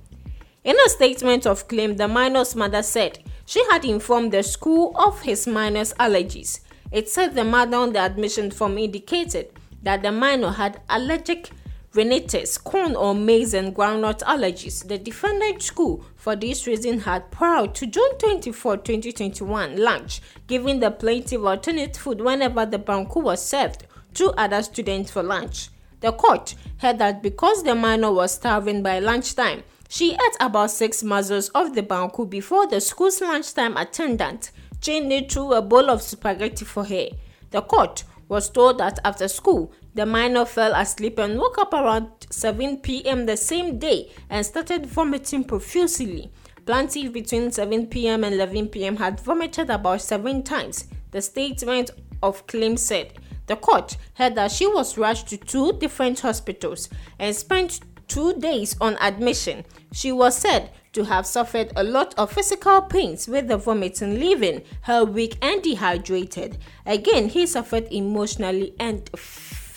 In 0.63 0.75
a 0.84 0.89
statement 0.89 1.46
of 1.46 1.67
claim, 1.67 1.98
the 1.98 2.08
minor's 2.08 2.55
mother 2.55 2.82
said 2.82 3.20
she 3.46 3.63
had 3.70 3.86
informed 3.86 4.32
the 4.32 4.41
school 4.41 4.93
of 4.96 5.22
his 5.22 5.46
minor's 5.46 5.93
allergies. 6.00 6.62
It 6.91 7.08
said 7.08 7.36
the 7.36 7.43
mother 7.43 7.77
on 7.77 7.93
the 7.93 8.00
admission 8.00 8.50
form 8.50 8.79
indicated 8.79 9.50
that 9.84 10.01
the 10.01 10.12
minor 10.12 10.50
had 10.50 10.82
allergic 10.89 11.51
rhinitis, 11.93 12.57
corn 12.57 12.95
or 12.95 13.13
maize 13.13 13.53
and 13.53 13.75
groundnut 13.75 14.19
allergies. 14.23 14.88
The 14.88 14.97
defendant 14.97 15.62
school, 15.62 16.03
for 16.15 16.35
this 16.35 16.65
reason, 16.65 17.01
had 17.01 17.29
prior 17.31 17.67
to 17.67 17.85
June 17.85 18.17
24, 18.17 18.77
2021 18.77 19.77
lunch, 19.77 20.21
giving 20.47 20.79
the 20.79 20.91
plaintiff 20.91 21.41
alternate 21.43 21.95
food 21.95 22.21
whenever 22.21 22.65
the 22.65 22.79
banku 22.79 23.21
was 23.21 23.45
served 23.45 23.85
to 24.15 24.31
other 24.31 24.63
students 24.63 25.12
for 25.12 25.23
lunch. 25.23 25.69
The 26.00 26.12
court 26.12 26.55
heard 26.77 26.97
that 27.00 27.23
because 27.23 27.63
the 27.63 27.75
minor 27.75 28.12
was 28.12 28.33
starving 28.33 28.83
by 28.83 29.00
lunchtime, 29.00 29.63
she 29.88 30.13
ate 30.13 30.38
about 30.39 30.71
six 30.71 31.03
muzzles 31.03 31.50
of 31.50 31.75
the 31.75 31.83
banku 31.83 32.29
before 32.29 32.67
the 32.67 32.81
school's 32.81 33.21
lunchtime 33.21 33.77
attendant 33.77 34.51
changed 34.81 35.31
threw 35.31 35.53
a 35.53 35.62
bowl 35.62 35.89
of 35.89 36.01
spaghetti 36.01 36.65
for 36.65 36.83
her. 36.83 37.07
The 37.51 37.62
court 37.62 38.03
was 38.27 38.50
told 38.50 38.79
that 38.79 39.00
after 39.05 39.27
school, 39.27 39.71
the 39.95 40.05
minor 40.05 40.45
fell 40.45 40.73
asleep 40.73 41.19
and 41.19 41.38
woke 41.38 41.57
up 41.57 41.73
around 41.73 42.09
7 42.29 42.77
p.m. 42.77 43.25
the 43.25 43.38
same 43.38 43.77
day 43.77 44.12
and 44.29 44.45
started 44.45 44.85
vomiting 44.85 45.43
profusely. 45.43 46.31
Plaintiff 46.65 47.12
between 47.12 47.51
7 47.51 47.88
p.m. 47.88 48.23
and 48.23 48.35
11 48.35 48.69
p.m. 48.69 48.95
had 48.95 49.19
vomited 49.19 49.69
about 49.69 50.01
seven 50.01 50.43
times. 50.43 50.88
The 51.12 51.21
statement 51.21 51.91
of 52.23 52.47
claim 52.47 52.77
said 52.77 53.13
the 53.47 53.55
court 53.57 53.97
heard 54.15 54.35
that 54.35 54.51
she 54.51 54.65
was 54.65 54.97
rushed 54.97 55.27
to 55.27 55.38
two 55.38 55.73
different 55.73 56.21
hospitals 56.21 56.89
and 57.19 57.35
spent 57.35 57.81
two 58.07 58.33
days 58.39 58.75
on 58.79 58.97
admission. 59.01 59.65
She 59.91 60.12
was 60.12 60.38
said 60.38 60.71
to 60.93 61.03
have 61.03 61.25
suffered 61.25 61.71
a 61.75 61.83
lot 61.83 62.13
of 62.17 62.31
physical 62.31 62.81
pains 62.83 63.27
with 63.27 63.47
the 63.47 63.57
vomiting, 63.57 64.19
leaving 64.19 64.62
her 64.83 65.03
weak 65.03 65.38
and 65.41 65.62
dehydrated. 65.62 66.57
Again, 66.85 67.29
he 67.29 67.45
suffered 67.45 67.88
emotionally 67.91 68.73
and 68.79 69.09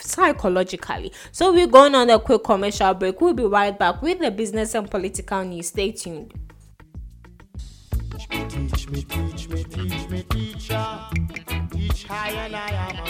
psychologically. 0.06 1.12
So 1.32 1.52
we're 1.52 1.66
going 1.66 1.94
on 1.94 2.10
a 2.10 2.18
quick 2.18 2.44
commercial 2.44 2.94
break. 2.94 3.20
We'll 3.20 3.34
be 3.34 3.44
right 3.44 3.76
back 3.76 4.02
with 4.02 4.20
the 4.20 4.30
business 4.30 4.74
and 4.74 4.90
political 4.90 5.44
news. 5.44 5.68
Stay 5.68 5.92
tuned. 5.92 6.32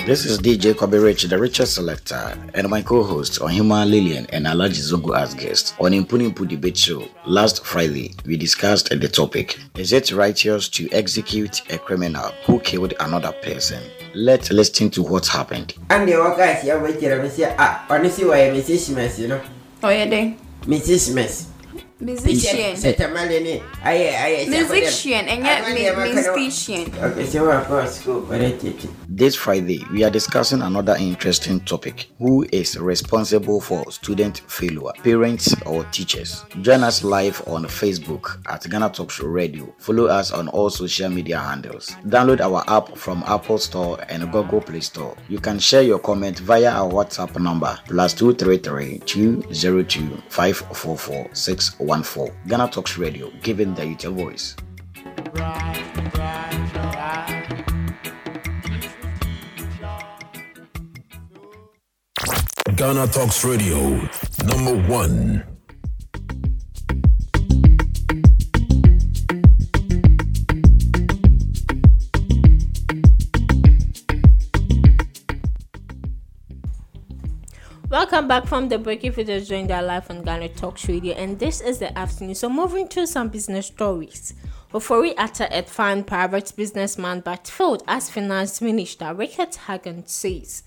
This 0.07 0.25
is 0.25 0.38
DJ 0.38 0.76
Kobe 0.76 0.99
Rich, 0.99 1.25
the 1.25 1.38
richest 1.38 1.75
selector, 1.75 2.37
and 2.55 2.69
my 2.69 2.83
co-host 2.83 3.41
on 3.41 3.50
Human 3.50 3.91
Lillian 3.91 4.26
and 4.31 4.47
Alaji 4.47 4.93
Zongo 4.93 5.17
as 5.17 5.35
guests 5.35 5.75
on 5.81 5.93
Impunimpu 5.93 6.49
debate 6.49 6.76
show. 6.76 7.07
Last 7.26 7.65
Friday, 7.65 8.15
we 8.25 8.37
discussed 8.37 8.88
the 8.88 9.09
topic: 9.09 9.59
Is 9.76 9.93
it 9.93 10.12
righteous 10.12 10.69
to 10.71 10.88
execute 10.93 11.62
a 11.73 11.79
criminal 11.79 12.33
who 12.47 12.59
killed 12.61 12.95
another 13.00 13.33
person? 13.43 13.83
Let's 14.18 14.50
listen 14.50 14.88
to 14.92 15.02
what 15.02 15.26
happened. 15.26 15.75
And 15.90 16.08
the 16.08 16.12
guys 16.35 16.62
here 16.62 16.82
wait 16.82 16.99
here, 16.99 17.28
say, 17.28 17.54
ah, 17.58 17.85
honestly, 17.90 18.25
why 18.25 18.49
Mrs. 18.49 18.78
Smith, 18.78 19.18
you 19.18 19.28
know? 19.28 19.42
Oh, 19.82 19.90
yeah, 19.90 20.06
then. 20.08 20.38
Mrs. 20.62 21.11
Smith. 21.11 21.52
Musician. 21.99 22.76
Musician 22.76 23.17
and 25.29 25.45
yet 25.45 25.67
musician. 26.12 26.93
Okay, 27.03 27.25
so 27.25 27.50
of 27.50 27.67
course, 27.67 28.00
school, 28.00 28.21
This 29.09 29.35
Friday, 29.35 29.83
we 29.91 30.05
are 30.05 30.11
discussing 30.11 30.61
another 30.61 30.95
interesting 30.99 31.61
topic. 31.61 32.11
Who 32.19 32.47
is 32.53 32.79
responsible 32.79 33.62
for 33.62 33.91
student 33.91 34.43
failure? 34.47 34.93
Parents 35.03 35.55
or 35.65 35.85
teachers? 35.85 36.45
Join 36.61 36.85
us 36.85 37.03
live 37.03 37.43
on 37.47 37.65
Facebook 37.65 38.47
at 38.47 38.69
Ghana 38.69 38.91
Talk 38.91 39.11
Show 39.11 39.29
Radio. 39.29 39.75
Follow 39.79 40.05
us 40.05 40.33
on 40.33 40.49
all 40.49 40.69
social 40.69 41.09
media 41.09 41.38
handles. 41.38 41.93
Download 42.07 42.41
our 42.41 42.62
app 42.69 42.95
from 42.99 43.25
Apple 43.26 43.57
Store 43.57 43.99
and 44.11 44.31
Google 44.31 44.61
Play 44.61 44.81
Store. 44.81 45.17
You 45.31 45.38
can 45.38 45.59
share 45.59 45.81
your 45.83 45.99
comment 46.00 46.41
via 46.41 46.73
our 46.73 46.93
WhatsApp 46.93 47.41
number 47.41 47.79
plus 47.87 48.12
233 48.12 48.99
202 49.07 50.23
544 50.29 51.31
14. 51.87 52.33
Ghana 52.49 52.69
Talks 52.69 52.99
Radio, 52.99 53.31
giving 53.43 53.73
the 53.75 53.87
youth 53.87 54.05
a 54.05 54.11
voice. 54.11 54.57
Ghana 62.75 63.07
Talks 63.07 63.45
Radio, 63.45 64.09
number 64.45 64.88
one. 64.88 65.55
Welcome 78.16 78.28
back 78.28 78.46
from 78.46 78.70
the 78.70 78.78
break 78.78 79.04
if 79.04 79.18
you 79.18 79.25
just 79.25 79.50
joined 79.50 79.70
our 79.70 79.82
live 79.82 80.11
on 80.11 80.23
Ghana 80.23 80.49
Talks 80.49 80.88
Radio, 80.88 81.14
and 81.16 81.38
this 81.38 81.61
is 81.61 81.80
the 81.80 81.99
afternoon. 81.99 82.35
So, 82.35 82.49
moving 82.49 82.88
to 82.88 83.06
some 83.06 83.28
business 83.28 83.66
stories. 83.66 84.32
Ofori 84.73 85.12
Atta 85.18 85.54
at 85.54 85.68
fine 85.68 86.02
private 86.02 86.50
businessman 86.56 87.20
but 87.20 87.46
failed 87.46 87.82
as 87.87 88.08
finance 88.08 88.62
minister, 88.62 89.12
Rickett 89.12 89.56
Hagan 89.56 90.06
says. 90.06 90.62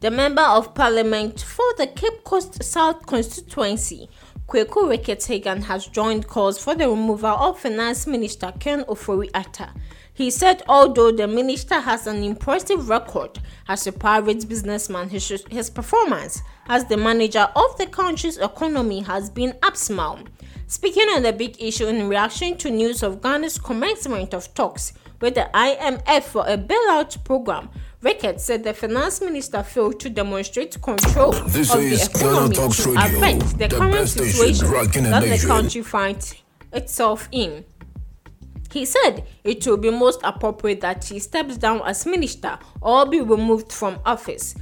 The 0.00 0.10
member 0.10 0.42
of 0.42 0.74
parliament 0.74 1.40
for 1.40 1.64
the 1.78 1.86
Cape 1.86 2.22
Coast 2.22 2.62
South 2.62 3.06
constituency, 3.06 4.10
Kweku 4.46 4.90
Rickett 4.90 5.24
Hagan, 5.24 5.62
has 5.62 5.86
joined 5.86 6.26
calls 6.26 6.62
for 6.62 6.74
the 6.74 6.86
removal 6.86 7.30
of 7.30 7.60
finance 7.60 8.06
minister 8.06 8.52
Ken 8.60 8.84
Ofori 8.84 9.30
Atta 9.32 9.70
he 10.14 10.30
said 10.30 10.62
although 10.68 11.10
the 11.10 11.26
minister 11.26 11.80
has 11.80 12.06
an 12.06 12.22
impressive 12.22 12.88
record 12.88 13.40
as 13.68 13.84
a 13.86 13.92
private 13.92 14.48
businessman, 14.48 15.08
his, 15.08 15.44
his 15.50 15.68
performance 15.68 16.40
as 16.68 16.86
the 16.86 16.96
manager 16.96 17.48
of 17.54 17.76
the 17.78 17.86
country's 17.86 18.38
economy 18.38 19.00
has 19.00 19.30
been 19.30 19.54
abysmal. 19.62 20.20
Speaking 20.66 21.08
on 21.10 21.22
the 21.22 21.32
big 21.32 21.56
issue 21.60 21.86
in 21.86 22.08
reaction 22.08 22.56
to 22.58 22.70
news 22.70 23.02
of 23.02 23.20
Ghana's 23.20 23.58
commencement 23.58 24.32
of 24.32 24.52
talks 24.54 24.92
with 25.20 25.34
the 25.34 25.48
IMF 25.54 26.22
for 26.22 26.44
a 26.46 26.56
bailout 26.56 27.22
program, 27.24 27.68
Rickett 28.00 28.40
said 28.40 28.64
the 28.64 28.74
finance 28.74 29.20
minister 29.20 29.62
failed 29.62 29.98
to 30.00 30.10
demonstrate 30.10 30.80
control 30.82 31.32
this 31.32 31.72
of 31.72 31.80
the 31.80 31.94
economy 31.94 32.54
to 32.54 32.68
affect 32.98 33.58
the, 33.58 33.68
the 33.68 33.76
current 33.76 34.08
situation 34.08 34.70
that 34.70 35.22
the 35.22 35.46
country 35.46 35.82
finds 35.82 36.34
itself 36.72 37.28
in. 37.32 37.64
He 38.70 38.84
said 38.84 39.24
it 39.44 39.66
will 39.66 39.76
be 39.76 39.90
most 39.90 40.20
appropriate 40.24 40.80
that 40.80 41.04
he 41.04 41.18
steps 41.18 41.56
down 41.56 41.80
as 41.84 42.04
minister 42.04 42.58
or 42.80 43.06
be 43.06 43.20
removed 43.20 43.72
from 43.72 44.00
office. 44.04 44.54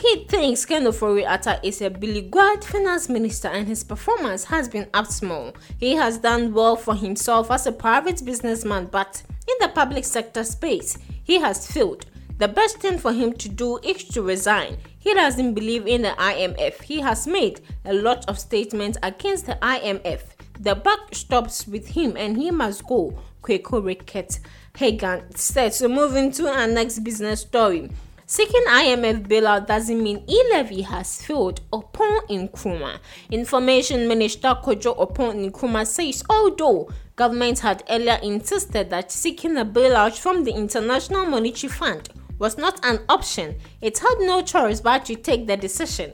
He 0.00 0.24
thinks 0.26 0.64
Ken 0.64 0.84
Ofori-Atta 0.84 1.58
is 1.64 1.82
a 1.82 1.90
beleaguered 1.90 2.62
finance 2.62 3.08
minister 3.08 3.48
and 3.48 3.66
his 3.66 3.82
performance 3.82 4.44
has 4.44 4.68
been 4.68 4.86
abysmal. 4.94 5.56
He 5.80 5.96
has 5.96 6.18
done 6.18 6.54
well 6.54 6.76
for 6.76 6.94
himself 6.94 7.50
as 7.50 7.66
a 7.66 7.72
private 7.72 8.24
businessman, 8.24 8.86
but 8.92 9.24
in 9.48 9.54
the 9.60 9.68
public 9.74 10.04
sector 10.04 10.44
space, 10.44 10.98
he 11.24 11.40
has 11.40 11.66
failed. 11.66 12.06
The 12.38 12.46
best 12.46 12.78
thing 12.78 12.98
for 12.98 13.12
him 13.12 13.32
to 13.34 13.48
do 13.48 13.78
is 13.78 14.04
to 14.10 14.22
resign. 14.22 14.76
He 15.00 15.14
doesn't 15.14 15.54
believe 15.54 15.88
in 15.88 16.02
the 16.02 16.10
IMF. 16.10 16.80
He 16.82 17.00
has 17.00 17.26
made 17.26 17.60
a 17.84 17.92
lot 17.92 18.24
of 18.28 18.38
statements 18.38 18.98
against 19.02 19.46
the 19.46 19.56
IMF. 19.56 20.20
The 20.60 20.76
buck 20.76 21.12
stops 21.12 21.66
with 21.66 21.88
him 21.88 22.16
and 22.16 22.36
he 22.36 22.52
must 22.52 22.86
go, 22.86 23.18
Kweku 23.42 23.84
Rickett 23.84 24.38
Hagan 24.76 25.34
said. 25.34 25.74
So 25.74 25.88
moving 25.88 26.30
to 26.32 26.46
our 26.46 26.68
next 26.68 27.00
business 27.00 27.40
story. 27.40 27.90
Seeking 28.30 28.66
IMF 28.68 29.26
bailout 29.26 29.66
doesn't 29.66 30.02
mean 30.02 30.22
e-levy 30.28 30.82
has 30.82 31.22
failed 31.22 31.62
Oppong 31.72 32.28
Nkrumah. 32.28 32.98
Information 33.30 34.06
Minister 34.06 34.48
Kojo 34.62 34.94
Oppong 34.98 35.50
Nkrumah 35.50 35.86
says 35.86 36.22
although 36.28 36.90
government 37.16 37.60
had 37.60 37.82
earlier 37.88 38.18
insisted 38.22 38.90
that 38.90 39.10
seeking 39.10 39.56
a 39.56 39.64
bailout 39.64 40.18
from 40.18 40.44
the 40.44 40.52
International 40.52 41.24
Monetary 41.24 41.72
Fund 41.72 42.10
was 42.38 42.58
not 42.58 42.78
an 42.84 43.00
option, 43.08 43.56
it 43.80 43.96
had 43.96 44.16
no 44.20 44.42
choice 44.42 44.82
but 44.82 45.06
to 45.06 45.14
take 45.14 45.46
the 45.46 45.56
decision. 45.56 46.12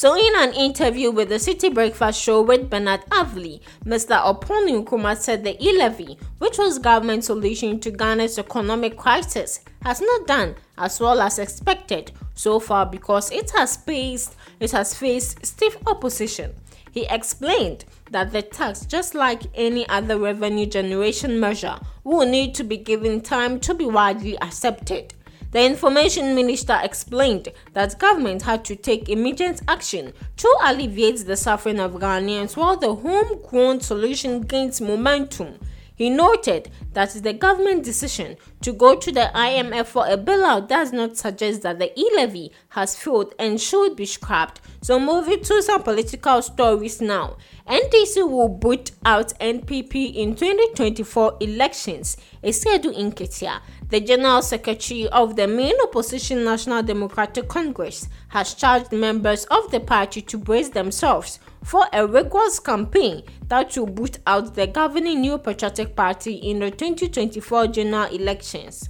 So, 0.00 0.14
in 0.14 0.32
an 0.34 0.54
interview 0.54 1.10
with 1.10 1.28
the 1.28 1.34
Citi 1.34 1.74
Breakfast 1.74 2.22
Show 2.22 2.40
with 2.40 2.70
Bernard 2.70 3.02
Avle, 3.10 3.60
Mr. 3.84 4.18
Oppong 4.18 4.82
Nkrumah 4.82 5.14
said 5.14 5.44
the 5.44 5.62
e-levy, 5.62 6.16
which 6.38 6.56
was 6.56 6.78
government's 6.78 7.26
solution 7.26 7.78
to 7.80 7.90
Ghana's 7.90 8.38
economic 8.38 8.96
crisis, 8.96 9.60
has 9.82 10.00
not 10.00 10.26
done 10.26 10.54
as 10.78 11.00
well 11.00 11.20
as 11.20 11.38
expected 11.38 12.12
so 12.34 12.58
far 12.58 12.86
because 12.86 13.30
it 13.30 13.50
has 13.50 13.76
faced 13.76 14.36
it 14.58 14.70
has 14.70 14.94
faced 14.94 15.44
stiff 15.44 15.76
opposition. 15.86 16.54
He 16.92 17.04
explained 17.10 17.84
that 18.10 18.32
the 18.32 18.40
tax, 18.40 18.86
just 18.86 19.14
like 19.14 19.42
any 19.54 19.86
other 19.90 20.18
revenue 20.18 20.64
generation 20.64 21.38
measure, 21.38 21.78
will 22.04 22.26
need 22.26 22.54
to 22.54 22.64
be 22.64 22.78
given 22.78 23.20
time 23.20 23.60
to 23.60 23.74
be 23.74 23.84
widely 23.84 24.40
accepted. 24.40 25.12
The 25.52 25.64
information 25.64 26.36
minister 26.36 26.78
explained 26.80 27.48
that 27.72 27.98
government 27.98 28.42
had 28.42 28.64
to 28.66 28.76
take 28.76 29.08
immediate 29.08 29.60
action 29.66 30.12
to 30.36 30.56
alleviate 30.62 31.26
the 31.26 31.36
suffering 31.36 31.80
of 31.80 31.94
Ghanaians 31.94 32.56
while 32.56 32.76
the 32.76 32.94
homegrown 32.94 33.80
solution 33.80 34.42
gains 34.42 34.80
momentum. 34.80 35.58
He 36.00 36.08
noted 36.08 36.70
that 36.94 37.10
the 37.10 37.34
government 37.34 37.84
decision 37.84 38.38
to 38.62 38.72
go 38.72 38.96
to 38.96 39.12
the 39.12 39.30
IMF 39.34 39.84
for 39.84 40.06
a 40.06 40.16
bailout 40.16 40.66
does 40.66 40.94
not 40.94 41.18
suggest 41.18 41.60
that 41.60 41.78
the 41.78 41.92
e-levy 42.00 42.52
has 42.70 42.96
failed 42.96 43.34
and 43.38 43.60
should 43.60 43.96
be 43.96 44.06
scrapped. 44.06 44.62
So 44.80 44.98
moving 44.98 45.42
to 45.44 45.60
some 45.60 45.82
political 45.82 46.40
stories 46.40 47.02
now. 47.02 47.36
NDC 47.68 48.26
will 48.26 48.48
boot 48.48 48.92
out 49.04 49.38
NPP 49.40 50.14
in 50.14 50.36
2024 50.36 51.36
elections, 51.40 52.16
Asiedu 52.42 52.96
Nketia. 52.96 53.60
The 53.90 54.00
General 54.00 54.40
Secretary 54.40 55.06
of 55.08 55.36
the 55.36 55.46
main 55.46 55.74
opposition 55.82 56.44
National 56.44 56.82
Democratic 56.82 57.46
Congress 57.46 58.08
has 58.28 58.54
charged 58.54 58.90
members 58.90 59.44
of 59.50 59.70
the 59.70 59.80
party 59.80 60.22
to 60.22 60.38
brace 60.38 60.70
themselves 60.70 61.40
for 61.64 61.86
a 61.92 62.06
rigorous 62.06 62.58
campaign 62.58 63.22
that 63.48 63.76
will 63.76 63.86
boot 63.86 64.18
out 64.26 64.54
the 64.54 64.66
governing 64.66 65.20
New 65.20 65.38
Patriotic 65.38 65.94
Party 65.94 66.34
in 66.34 66.60
the 66.60 66.70
2024 66.70 67.68
general 67.68 68.12
elections. 68.12 68.88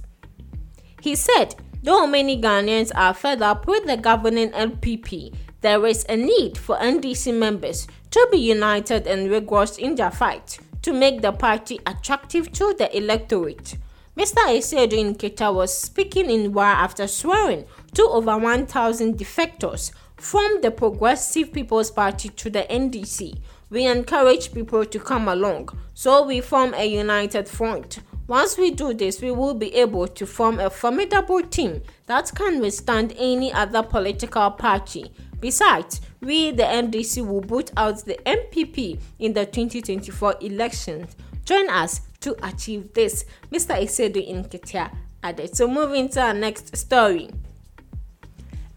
He 1.01 1.15
said, 1.15 1.55
though 1.83 2.07
many 2.07 2.39
Ghanaians 2.39 2.91
are 2.95 3.13
fed 3.13 3.41
up 3.41 3.67
with 3.67 3.85
the 3.85 3.97
governing 3.97 4.51
NPP, 4.51 5.33
there 5.61 5.85
is 5.85 6.05
a 6.09 6.15
need 6.15 6.57
for 6.57 6.77
NDC 6.77 7.37
members 7.37 7.87
to 8.11 8.27
be 8.31 8.37
united 8.37 9.07
and 9.07 9.29
rigorous 9.29 9.77
in 9.77 9.95
their 9.95 10.11
fight 10.11 10.59
to 10.81 10.91
make 10.93 11.21
the 11.21 11.31
party 11.31 11.79
attractive 11.85 12.51
to 12.53 12.75
the 12.77 12.95
electorate. 12.95 13.77
Mr. 14.17 14.39
Asiedu 14.47 15.15
Nketia 15.15 15.53
was 15.53 15.77
speaking 15.77 16.29
in 16.29 16.51
Wa 16.51 16.63
after 16.63 17.07
swearing 17.07 17.65
to 17.93 18.03
over 18.03 18.37
1,000 18.37 19.17
defectors 19.17 19.91
from 20.21 20.61
the 20.61 20.69
Progressive 20.69 21.51
People's 21.51 21.89
Party 21.89 22.29
to 22.29 22.49
the 22.51 22.61
NDC. 22.69 23.39
We 23.71 23.87
encourage 23.87 24.53
people 24.53 24.85
to 24.85 24.99
come 24.99 25.27
along 25.27 25.69
so 25.95 26.23
we 26.27 26.41
form 26.41 26.75
a 26.75 26.85
united 26.85 27.49
front. 27.49 27.99
Once 28.27 28.55
we 28.55 28.69
do 28.69 28.93
this, 28.93 29.19
we 29.19 29.31
will 29.31 29.55
be 29.55 29.73
able 29.73 30.07
to 30.07 30.27
form 30.27 30.59
a 30.59 30.69
formidable 30.69 31.41
team 31.41 31.81
that 32.05 32.31
can 32.35 32.59
withstand 32.61 33.15
any 33.17 33.51
other 33.51 33.81
political 33.81 34.51
party. 34.51 35.11
Besides, 35.39 36.01
we, 36.21 36.51
the 36.51 36.63
NDC, 36.63 37.25
will 37.27 37.41
boot 37.41 37.71
out 37.75 38.05
the 38.05 38.19
NPP 38.23 38.99
in 39.17 39.33
the 39.33 39.47
2024 39.47 40.35
elections. 40.41 41.15
Join 41.45 41.67
us 41.71 42.01
to 42.19 42.35
achieve 42.45 42.93
this, 42.93 43.25
Mr. 43.51 43.75
Asiedu 43.75 44.31
Nketia 44.31 44.95
added. 45.23 45.57
So, 45.57 45.67
moving 45.67 46.09
to 46.09 46.21
our 46.21 46.33
next 46.35 46.77
story. 46.77 47.31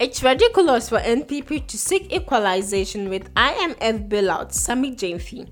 It's 0.00 0.24
ridiculous 0.24 0.88
for 0.88 0.98
NPP 0.98 1.68
to 1.68 1.78
seek 1.78 2.12
equalization 2.12 3.08
with 3.08 3.32
IMF 3.34 4.08
bailout, 4.08 4.52
Sammy 4.52 4.90
Gyamfi. 4.90 5.48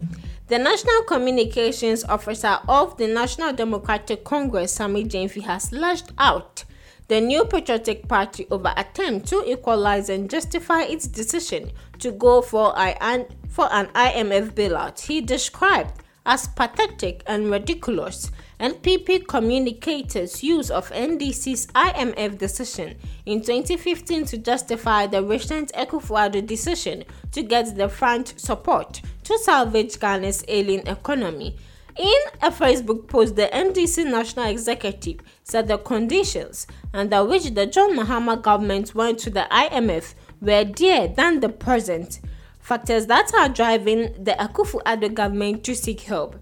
The 0.49 0.59
National 0.59 1.03
Communications 1.05 2.03
Officer 2.03 2.59
of 2.69 2.97
the 2.97 3.07
National 3.07 3.53
Democratic 3.53 4.25
Congress, 4.25 4.73
Sammy 4.73 5.05
Gyamfi, 5.05 5.43
has 5.43 5.71
lashed 5.71 6.11
out 6.19 6.65
the 7.07 7.21
New 7.21 7.45
Patriotic 7.45 8.09
Party 8.09 8.49
over 8.51 8.75
attempt 8.77 9.29
to 9.29 9.45
equalize 9.49 10.09
and 10.09 10.29
justify 10.29 10.83
its 10.83 11.07
decision 11.07 11.71
to 12.01 12.11
go 12.11 12.43
for, 12.43 12.77
I, 12.77 13.27
for 13.49 13.73
an 13.73 13.87
IMF 13.95 14.55
bailout. 14.55 14.99
He 15.03 15.21
described 15.21 16.03
as 16.27 16.49
pathetic 16.49 17.23
and 17.29 17.49
ridiculous, 17.49 18.33
NPP 18.63 19.27
communicators' 19.27 20.45
use 20.45 20.71
of 20.71 20.89
NDC's 20.91 21.67
IMF 21.75 22.39
decision 22.39 22.97
in 23.27 23.41
2015 23.41 24.25
to 24.27 24.39
justify 24.39 25.09
the 25.09 25.21
recent 25.21 25.73
Akufo-Addo 25.73 26.47
decision 26.47 27.03
to 27.33 27.43
get 27.43 27.77
the 27.77 27.89
French 27.89 28.39
support 28.39 29.03
to 29.25 29.37
salvage 29.39 29.99
Ghana's 29.99 30.45
ailing 30.47 30.87
economy. 30.87 31.57
In 31.99 32.21
a 32.41 32.53
Facebook 32.53 33.09
post, 33.09 33.35
the 33.35 33.51
NDC 33.53 34.09
National 34.09 34.47
Executive 34.47 35.19
said 35.43 35.67
the 35.67 35.79
conditions 35.79 36.69
under 36.95 37.25
which 37.25 37.53
the 37.55 37.67
John 37.67 37.97
Mahama 37.97 38.41
government 38.41 38.95
went 38.95 39.19
to 39.19 39.31
the 39.31 39.49
IMF 39.51 40.15
were 40.41 40.63
dearer 40.63 41.09
than 41.09 41.41
the 41.41 41.49
present 41.49 42.21
factors 42.61 43.07
that 43.07 43.35
are 43.35 43.49
driving 43.49 44.13
the 44.23 44.37
Akufo-Addo 44.39 45.13
government 45.15 45.65
to 45.65 45.75
seek 45.75 46.03
help. 46.03 46.37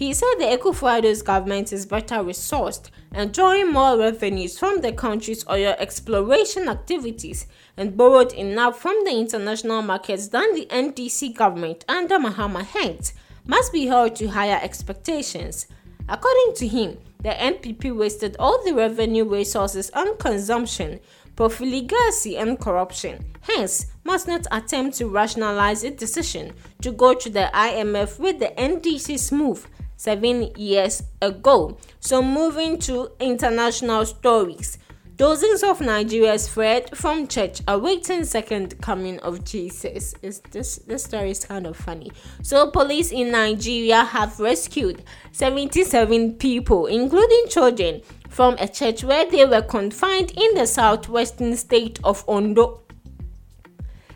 He 0.00 0.14
said 0.14 0.36
the 0.38 0.56
Akufo-Addo's 0.56 1.20
government 1.20 1.74
is 1.74 1.84
better 1.84 2.14
resourced 2.24 2.88
and 3.12 3.34
drawing 3.34 3.70
more 3.70 3.98
revenues 3.98 4.58
from 4.58 4.80
the 4.80 4.92
country's 4.92 5.46
oil 5.46 5.74
exploration 5.78 6.70
activities 6.70 7.46
and 7.76 7.98
borrowed 7.98 8.32
enough 8.32 8.80
from 8.80 8.96
the 9.04 9.10
international 9.10 9.82
markets 9.82 10.28
than 10.28 10.54
the 10.54 10.64
NDC 10.70 11.34
government 11.36 11.84
under 11.86 12.18
Mahama 12.18 12.64
Hengst 12.64 13.12
must 13.44 13.74
be 13.74 13.88
held 13.88 14.16
to 14.16 14.28
higher 14.28 14.58
expectations. 14.62 15.66
According 16.08 16.54
to 16.54 16.66
him, 16.66 16.96
the 17.22 17.28
NPP 17.28 17.94
wasted 17.94 18.36
all 18.38 18.64
the 18.64 18.72
revenue 18.72 19.28
resources 19.28 19.90
on 19.90 20.16
consumption 20.16 21.00
profligacy, 21.40 22.36
and 22.36 22.60
corruption. 22.60 23.24
Hence, 23.40 23.86
must 24.04 24.28
not 24.28 24.46
attempt 24.50 24.98
to 24.98 25.06
rationalize 25.08 25.82
its 25.82 25.98
decision 25.98 26.52
to 26.82 26.92
go 26.92 27.14
to 27.14 27.30
the 27.30 27.50
IMF 27.54 28.18
with 28.18 28.40
the 28.40 28.52
NDC's 28.58 29.32
move 29.32 29.66
seven 30.00 30.50
years 30.56 31.02
ago. 31.20 31.76
So, 32.00 32.22
moving 32.22 32.78
to 32.80 33.10
international 33.20 34.06
stories. 34.06 34.78
Dozens 35.18 35.62
of 35.62 35.80
Nigerians 35.80 36.48
fled 36.48 36.96
from 36.96 37.26
church 37.28 37.60
awaiting 37.68 38.24
second 38.24 38.80
coming 38.80 39.18
of 39.20 39.44
Jesus. 39.44 40.14
Is 40.22 40.40
this 40.52 40.76
this 40.86 41.04
story 41.04 41.32
is 41.32 41.44
kind 41.44 41.66
of 41.66 41.76
funny. 41.76 42.10
So 42.42 42.70
police 42.70 43.12
in 43.12 43.30
Nigeria 43.30 44.02
have 44.04 44.40
rescued 44.40 45.04
77 45.32 46.36
people, 46.36 46.86
including 46.86 47.44
children, 47.50 48.00
from 48.30 48.56
a 48.58 48.66
church 48.66 49.04
where 49.04 49.30
they 49.30 49.44
were 49.44 49.60
confined 49.60 50.30
in 50.30 50.54
the 50.54 50.66
southwestern 50.66 51.54
state 51.58 52.00
of 52.02 52.24
Ondo. 52.26 52.80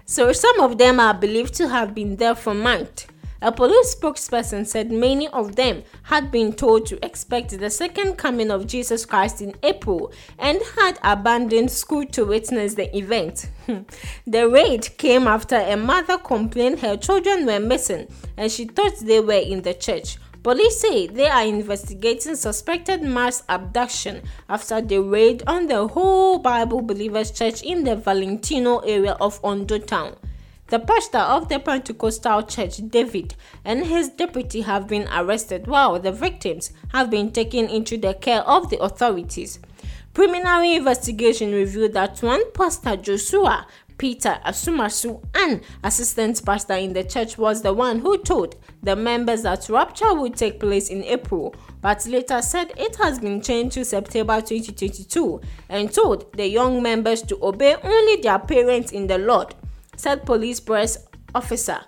So 0.06 0.32
some 0.32 0.58
of 0.60 0.78
them 0.78 0.98
are 1.00 1.12
believed 1.12 1.52
to 1.56 1.68
have 1.68 1.94
been 1.94 2.16
there 2.16 2.34
for 2.34 2.54
months. 2.54 3.06
A 3.42 3.52
police 3.52 3.94
spokesperson 3.94 4.66
said 4.66 4.90
many 4.90 5.28
of 5.28 5.56
them 5.56 5.82
had 6.04 6.30
been 6.30 6.52
told 6.52 6.86
to 6.86 7.04
expect 7.04 7.58
the 7.58 7.68
second 7.68 8.16
coming 8.16 8.50
of 8.50 8.66
Jesus 8.66 9.04
Christ 9.04 9.42
in 9.42 9.54
April 9.62 10.12
and 10.38 10.60
had 10.76 10.98
abandoned 11.02 11.70
school 11.70 12.06
to 12.06 12.24
witness 12.24 12.74
the 12.74 12.96
event. 12.96 13.50
the 14.26 14.48
raid 14.48 14.96
came 14.96 15.26
after 15.26 15.56
a 15.56 15.76
mother 15.76 16.16
complained 16.18 16.80
her 16.80 16.96
children 16.96 17.44
were 17.44 17.60
missing 17.60 18.08
and 18.36 18.50
she 18.50 18.64
thought 18.64 18.98
they 19.00 19.20
were 19.20 19.32
in 19.34 19.62
the 19.62 19.74
church. 19.74 20.16
Police 20.44 20.78
say 20.80 21.06
they 21.06 21.26
are 21.26 21.44
investigating 21.44 22.36
suspected 22.36 23.02
mass 23.02 23.42
abduction 23.48 24.22
after 24.48 24.82
the 24.82 24.98
raid 25.00 25.42
on 25.46 25.68
the 25.68 25.88
whole 25.88 26.38
Bible 26.38 26.82
Believers 26.82 27.30
Church 27.30 27.62
in 27.62 27.84
the 27.84 27.96
Valentino 27.96 28.80
area 28.80 29.12
of 29.12 29.40
Ondo 29.42 29.78
town. 29.78 30.16
The 30.68 30.78
pastor 30.78 31.18
of 31.18 31.50
the 31.50 31.58
Pentecostal 31.58 32.42
church, 32.44 32.78
David, 32.88 33.34
and 33.66 33.84
his 33.84 34.08
deputy 34.08 34.62
have 34.62 34.88
been 34.88 35.06
arrested 35.08 35.66
while 35.66 36.00
the 36.00 36.10
victims 36.10 36.72
have 36.92 37.10
been 37.10 37.32
taken 37.32 37.68
into 37.68 37.98
the 37.98 38.14
care 38.14 38.40
of 38.40 38.70
the 38.70 38.82
authorities. 38.82 39.58
Preliminary 40.14 40.74
investigation 40.76 41.52
revealed 41.52 41.92
that 41.92 42.22
one 42.22 42.50
pastor, 42.52 42.96
Joshua 42.96 43.66
Peter 43.98 44.40
Asumasu, 44.44 45.22
an 45.34 45.60
assistant 45.82 46.44
pastor 46.44 46.74
in 46.74 46.94
the 46.94 47.04
church, 47.04 47.36
was 47.36 47.62
the 47.62 47.72
one 47.72 47.98
who 48.00 48.18
told 48.18 48.56
the 48.82 48.96
members 48.96 49.42
that 49.42 49.68
rapture 49.68 50.14
would 50.14 50.34
take 50.34 50.58
place 50.58 50.88
in 50.88 51.04
April, 51.04 51.54
but 51.80 52.04
later 52.06 52.40
said 52.42 52.72
it 52.76 52.96
has 52.96 53.18
been 53.18 53.40
changed 53.40 53.74
to 53.74 53.84
September 53.84 54.40
2022 54.40 55.40
and 55.68 55.92
told 55.92 56.32
the 56.36 56.48
young 56.48 56.82
members 56.82 57.22
to 57.22 57.38
obey 57.42 57.76
only 57.82 58.22
their 58.22 58.38
parents 58.38 58.92
in 58.92 59.06
the 59.06 59.18
Lord 59.18 59.54
said 60.04 60.26
police 60.26 60.60
press 60.60 60.98
officer. 61.34 61.80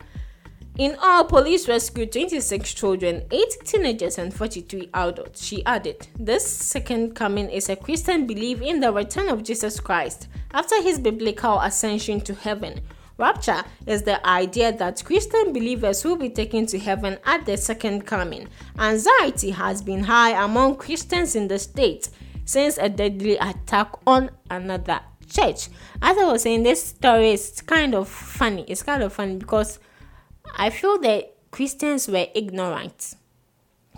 In 0.78 0.96
all, 1.02 1.24
police 1.24 1.68
rescued 1.68 2.12
26 2.12 2.72
children, 2.72 3.22
8 3.30 3.44
teenagers, 3.64 4.16
and 4.16 4.32
43 4.32 4.88
adults. 4.94 5.44
She 5.44 5.64
added, 5.66 6.08
This 6.18 6.46
second 6.46 7.14
coming 7.14 7.50
is 7.50 7.68
a 7.68 7.76
Christian 7.76 8.26
belief 8.26 8.62
in 8.62 8.80
the 8.80 8.90
return 8.90 9.28
of 9.28 9.42
Jesus 9.42 9.80
Christ 9.80 10.28
after 10.52 10.80
his 10.82 10.98
biblical 10.98 11.60
ascension 11.60 12.22
to 12.22 12.34
heaven. 12.34 12.80
Rapture 13.18 13.62
is 13.86 14.02
the 14.02 14.26
idea 14.26 14.72
that 14.72 15.04
Christian 15.04 15.52
believers 15.52 16.02
will 16.02 16.16
be 16.16 16.30
taken 16.30 16.64
to 16.66 16.78
heaven 16.78 17.18
at 17.26 17.44
the 17.44 17.58
second 17.58 18.06
coming. 18.06 18.48
Anxiety 18.78 19.50
has 19.50 19.82
been 19.82 20.04
high 20.04 20.42
among 20.42 20.76
Christians 20.76 21.36
in 21.36 21.48
the 21.48 21.58
state 21.58 22.08
since 22.46 22.78
a 22.78 22.88
deadly 22.88 23.36
attack 23.36 23.92
on 24.06 24.30
another 24.50 25.00
church. 25.28 25.68
As 26.02 26.16
I 26.18 26.24
was 26.24 26.42
saying, 26.42 26.62
this 26.62 26.84
story 26.84 27.32
is 27.32 27.60
kind 27.62 27.94
of 27.94 28.08
funny. 28.08 28.64
It's 28.68 28.82
kind 28.82 29.02
of 29.02 29.12
funny 29.12 29.36
because 29.36 29.78
I 30.56 30.70
feel 30.70 30.98
that 31.00 31.34
Christians 31.50 32.08
were 32.08 32.26
ignorant. 32.34 33.14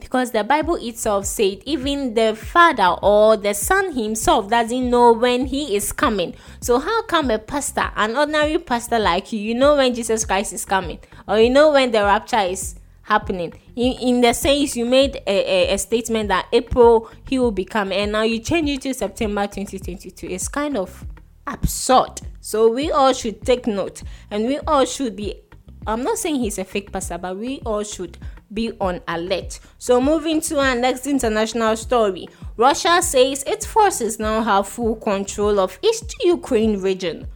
Because 0.00 0.30
the 0.30 0.44
Bible 0.44 0.76
itself 0.76 1.26
said 1.26 1.60
even 1.64 2.14
the 2.14 2.36
father 2.36 2.96
or 3.02 3.36
the 3.36 3.52
son 3.52 3.92
himself 3.92 4.48
doesn't 4.48 4.90
know 4.90 5.12
when 5.12 5.46
he 5.46 5.74
is 5.74 5.92
coming. 5.92 6.34
So 6.60 6.78
how 6.78 7.02
come 7.02 7.30
a 7.30 7.38
pastor, 7.38 7.90
an 7.96 8.16
ordinary 8.16 8.58
pastor 8.58 8.98
like 8.98 9.32
you, 9.32 9.40
you 9.40 9.54
know 9.54 9.76
when 9.76 9.94
Jesus 9.94 10.24
Christ 10.24 10.52
is 10.52 10.64
coming, 10.64 11.00
or 11.26 11.40
you 11.40 11.50
know 11.50 11.72
when 11.72 11.90
the 11.90 12.02
rapture 12.02 12.38
is 12.38 12.76
happening? 13.02 13.54
In, 13.74 13.92
in 14.00 14.20
the 14.20 14.32
sense 14.34 14.76
you 14.76 14.84
made 14.86 15.16
a, 15.26 15.70
a, 15.70 15.74
a 15.74 15.78
statement 15.78 16.28
that 16.28 16.46
April 16.52 17.10
he 17.28 17.38
will 17.38 17.50
become, 17.50 17.90
and 17.90 18.12
now 18.12 18.22
you 18.22 18.38
change 18.38 18.70
it 18.70 18.82
to 18.82 18.94
September 18.94 19.48
2022. 19.48 20.28
It's 20.28 20.46
kind 20.46 20.76
of 20.76 21.04
absurd. 21.52 22.20
So 22.40 22.70
we 22.70 22.90
all 22.90 23.12
should 23.12 23.42
take 23.42 23.66
note 23.66 24.02
and 24.30 24.46
we 24.46 24.58
all 24.60 24.84
should 24.84 25.16
be 25.16 25.42
I'm 25.86 26.02
not 26.02 26.18
saying 26.18 26.40
he's 26.40 26.58
a 26.58 26.64
fake 26.64 26.92
pastor, 26.92 27.16
but 27.16 27.38
we 27.38 27.60
all 27.64 27.82
should 27.82 28.18
be 28.52 28.72
on 28.78 29.00
alert. 29.08 29.58
So, 29.78 30.00
moving 30.00 30.40
to 30.42 30.58
our 30.58 30.74
next 30.74 31.06
international 31.06 31.76
story 31.76 32.28
Russia 32.58 33.00
says 33.00 33.42
its 33.44 33.64
forces 33.64 34.18
now 34.18 34.42
have 34.42 34.68
full 34.68 34.96
control 34.96 35.58
of 35.58 35.78
East 35.82 36.14
Ukraine 36.22 36.80
region. 36.80 37.26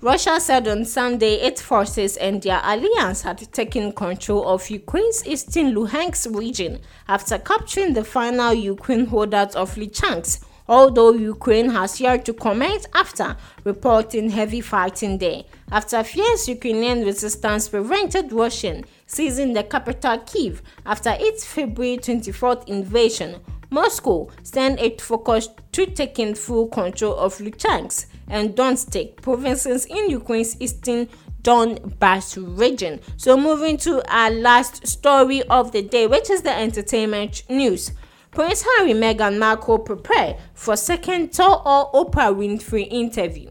Russia 0.00 0.38
said 0.38 0.68
on 0.68 0.84
Sunday 0.84 1.34
its 1.36 1.62
forces 1.62 2.16
and 2.16 2.42
their 2.42 2.60
alliance 2.62 3.22
had 3.22 3.38
taken 3.52 3.92
control 3.92 4.46
of 4.48 4.68
Ukraine's 4.68 5.26
eastern 5.26 5.72
Luhansk 5.74 6.36
region 6.36 6.80
after 7.08 7.38
capturing 7.38 7.94
the 7.94 8.04
final 8.04 8.52
Ukraine 8.52 9.06
holdouts 9.06 9.56
of 9.56 9.74
Lysychansk 9.76 10.44
although 10.68 11.12
Ukraine 11.12 11.70
has 11.70 12.00
yet 12.00 12.24
to 12.24 12.32
comment 12.32 12.86
after 12.94 13.36
reporting 13.64 14.30
heavy 14.30 14.60
fighting 14.60 15.18
there. 15.18 15.42
After 15.70 16.02
fierce 16.02 16.48
Ukrainian 16.48 17.04
resistance 17.04 17.68
prevented 17.68 18.32
Russian 18.32 18.84
seizing 19.06 19.52
the 19.52 19.64
capital 19.64 20.18
Kiev 20.18 20.62
after 20.86 21.16
its 21.18 21.44
February 21.44 21.98
24th 21.98 22.68
invasion, 22.68 23.40
Moscow 23.70 24.28
sent 24.42 24.78
its 24.78 25.02
focus 25.04 25.48
to 25.72 25.86
taking 25.86 26.34
full 26.34 26.68
control 26.68 27.16
of 27.16 27.38
Luhansk 27.38 28.06
and 28.28 28.54
Donetsk 28.54 29.16
provinces 29.16 29.84
in 29.86 30.10
Ukraine's 30.10 30.56
eastern 30.60 31.08
Donbass 31.42 32.38
region. 32.58 33.00
So, 33.16 33.36
moving 33.36 33.76
to 33.78 34.02
our 34.10 34.30
last 34.30 34.86
story 34.86 35.42
of 35.42 35.72
the 35.72 35.82
day, 35.82 36.06
which 36.06 36.30
is 36.30 36.42
the 36.42 36.56
entertainment 36.56 37.42
news. 37.50 37.92
Prince 38.34 38.62
Harry, 38.62 38.94
Meghan 38.94 39.38
Markle 39.38 39.78
prepare 39.78 40.36
for 40.54 40.76
second 40.76 41.32
tour 41.32 41.62
or 41.64 41.92
Oprah 41.92 42.34
Winfrey 42.34 42.88
interview. 42.90 43.48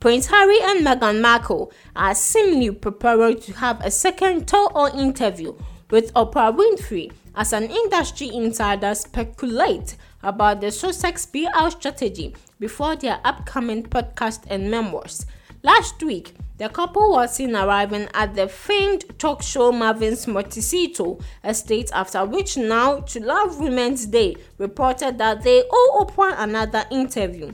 Prince 0.00 0.26
Harry 0.26 0.58
and 0.62 0.84
Meghan 0.84 1.20
Markle 1.20 1.70
are 1.94 2.16
seemingly 2.16 2.72
preparing 2.72 3.38
to 3.38 3.52
have 3.52 3.80
a 3.84 3.90
second 3.92 4.48
tour 4.48 4.68
or 4.74 4.90
interview 4.90 5.54
with 5.90 6.12
Oprah 6.14 6.56
Winfrey 6.56 7.12
as 7.36 7.52
an 7.52 7.70
industry 7.70 8.34
insider 8.34 8.96
speculates 8.96 9.96
about 10.24 10.60
the 10.60 10.72
Sussex 10.72 11.24
PR 11.24 11.70
strategy 11.70 12.34
before 12.58 12.96
their 12.96 13.20
upcoming 13.24 13.84
podcast 13.84 14.40
and 14.48 14.72
memoirs. 14.72 15.24
Last 15.62 16.02
week, 16.02 16.34
the 16.58 16.70
couple 16.70 17.12
was 17.12 17.34
seen 17.34 17.54
arriving 17.54 18.08
at 18.14 18.34
the 18.34 18.48
famed 18.48 19.04
talk 19.18 19.42
show 19.42 19.72
Marvin's 19.72 20.26
Montecito 20.26 21.18
estate, 21.44 21.90
after 21.92 22.24
which 22.24 22.56
now, 22.56 23.00
to 23.00 23.20
Love 23.20 23.60
Women's 23.60 24.06
Day, 24.06 24.36
reported 24.56 25.18
that 25.18 25.42
they 25.42 25.64
owe 25.70 26.06
Oprah 26.06 26.34
another 26.38 26.84
interview. 26.90 27.52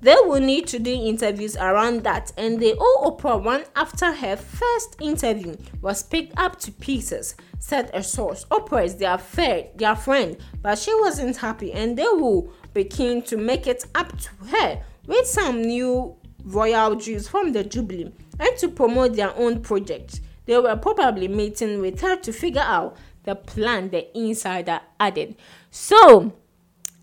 They 0.00 0.16
will 0.24 0.40
need 0.40 0.66
to 0.68 0.80
do 0.80 0.90
interviews 0.90 1.56
around 1.56 2.02
that, 2.02 2.32
and 2.36 2.58
they 2.58 2.74
owe 2.76 3.12
Oprah 3.16 3.40
one 3.40 3.64
after 3.76 4.10
her 4.10 4.36
first 4.36 4.96
interview 5.00 5.56
was 5.80 6.02
picked 6.02 6.36
up 6.36 6.58
to 6.60 6.72
pieces, 6.72 7.36
said 7.60 7.90
a 7.94 8.02
source. 8.02 8.46
Oprah 8.50 8.84
is 8.84 8.96
their, 8.96 9.18
fair, 9.18 9.66
their 9.76 9.94
friend, 9.94 10.36
but 10.60 10.76
she 10.78 10.92
wasn't 11.00 11.36
happy, 11.36 11.72
and 11.72 11.96
they 11.96 12.02
will 12.02 12.52
be 12.74 12.82
keen 12.82 13.22
to 13.22 13.36
make 13.36 13.68
it 13.68 13.84
up 13.94 14.18
to 14.18 14.30
her 14.46 14.82
with 15.06 15.26
some 15.26 15.62
new 15.62 16.16
royal 16.42 16.96
Jews 16.96 17.28
from 17.28 17.52
the 17.52 17.62
Jubilee 17.62 18.12
and 18.40 18.56
to 18.58 18.68
promote 18.68 19.14
their 19.14 19.36
own 19.36 19.60
project. 19.62 20.20
They 20.46 20.58
were 20.58 20.76
probably 20.76 21.28
meeting 21.28 21.80
with 21.80 22.00
her 22.00 22.16
to 22.16 22.32
figure 22.32 22.64
out 22.64 22.96
the 23.22 23.36
plan 23.36 23.90
the 23.90 24.18
insider 24.18 24.80
added. 24.98 25.36
So, 25.70 26.32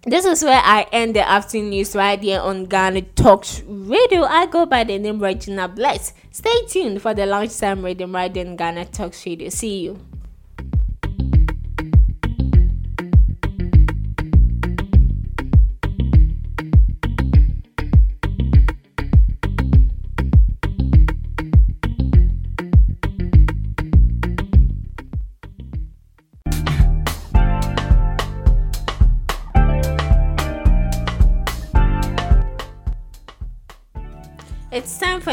this 0.04 0.26
is 0.26 0.43
where 0.43 0.62
I 0.63 0.88
end 0.91 1.15
the 1.15 1.28
afternoon 1.28 1.69
news 1.69 1.95
right 1.95 2.21
here 2.21 2.39
on 2.39 2.65
Ghana 2.65 3.02
Talks 3.02 3.62
Radio. 3.67 4.23
I 4.23 4.47
go 4.47 4.65
by 4.65 4.84
the 4.84 4.97
name 4.97 5.21
Regina 5.21 5.67
Bless. 5.67 6.13
Stay 6.32 6.65
tuned 6.67 7.02
for 7.02 7.13
the 7.13 7.26
lunchtime 7.26 7.84
reading 7.84 8.12
right 8.12 8.36
in 8.36 8.56
Ghana 8.56 8.86
Talks 8.86 9.26
Radio. 9.26 9.50
See 9.50 9.80
you. 9.80 10.00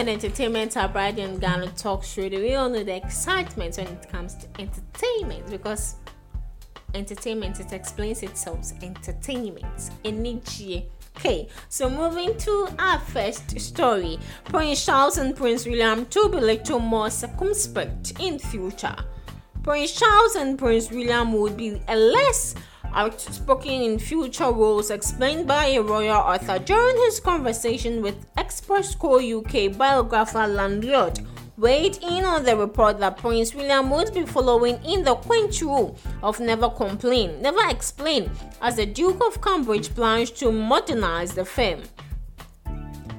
The 0.02 0.10
entertainment 0.10 0.74
abroad 0.74 1.18
in 1.20 1.38
Ghana 1.38 1.68
talk 1.76 2.02
show. 2.02 2.22
We 2.22 2.54
all 2.54 2.68
know 2.68 2.82
the 2.82 2.96
excitement 2.96 3.76
when 3.76 3.86
it 3.86 4.08
comes 4.10 4.34
to 4.34 4.48
entertainment 4.58 5.48
because 5.48 5.94
entertainment 6.94 7.60
it 7.60 7.72
explains 7.72 8.24
itself. 8.24 8.72
Entertainment. 8.82 9.90
Energy. 10.04 10.88
Okay, 11.16 11.48
so 11.68 11.88
moving 11.88 12.36
to 12.38 12.68
our 12.76 12.98
first 12.98 13.58
story. 13.60 14.18
Prince 14.46 14.84
Charles 14.84 15.16
and 15.18 15.36
Prince 15.36 15.64
William 15.64 16.06
to 16.06 16.28
be 16.28 16.38
a 16.38 16.40
little 16.40 16.80
more 16.80 17.08
circumspect 17.08 18.20
in 18.20 18.40
future. 18.40 18.96
Prince 19.62 19.92
Charles 19.92 20.34
and 20.34 20.58
Prince 20.58 20.90
William 20.90 21.32
would 21.34 21.56
be 21.56 21.80
a 21.86 21.94
less 21.94 22.56
outspoken 22.94 23.70
in 23.70 23.98
future 23.98 24.50
roles 24.50 24.90
explained 24.90 25.46
by 25.46 25.66
a 25.66 25.82
royal 25.82 26.16
author 26.16 26.58
during 26.58 26.96
his 26.96 27.20
conversation 27.20 28.00
with 28.00 28.26
Express 28.38 28.96
UK 28.96 29.76
biographer 29.76 30.46
Landlord 30.46 31.20
weighed 31.56 31.98
in 32.02 32.24
on 32.24 32.44
the 32.44 32.56
report 32.56 32.98
that 32.98 33.16
Prince 33.16 33.54
William 33.54 33.90
would 33.90 34.12
be 34.12 34.24
following 34.24 34.82
in 34.84 35.04
the 35.04 35.14
Queen's 35.14 35.62
rule 35.62 35.96
of 36.22 36.40
never 36.40 36.68
complain, 36.68 37.40
never 37.40 37.68
explain, 37.68 38.30
as 38.60 38.76
the 38.76 38.86
Duke 38.86 39.22
of 39.24 39.40
Cambridge 39.40 39.94
plans 39.94 40.30
to 40.32 40.50
modernize 40.50 41.34
the 41.34 41.44
firm. 41.44 41.82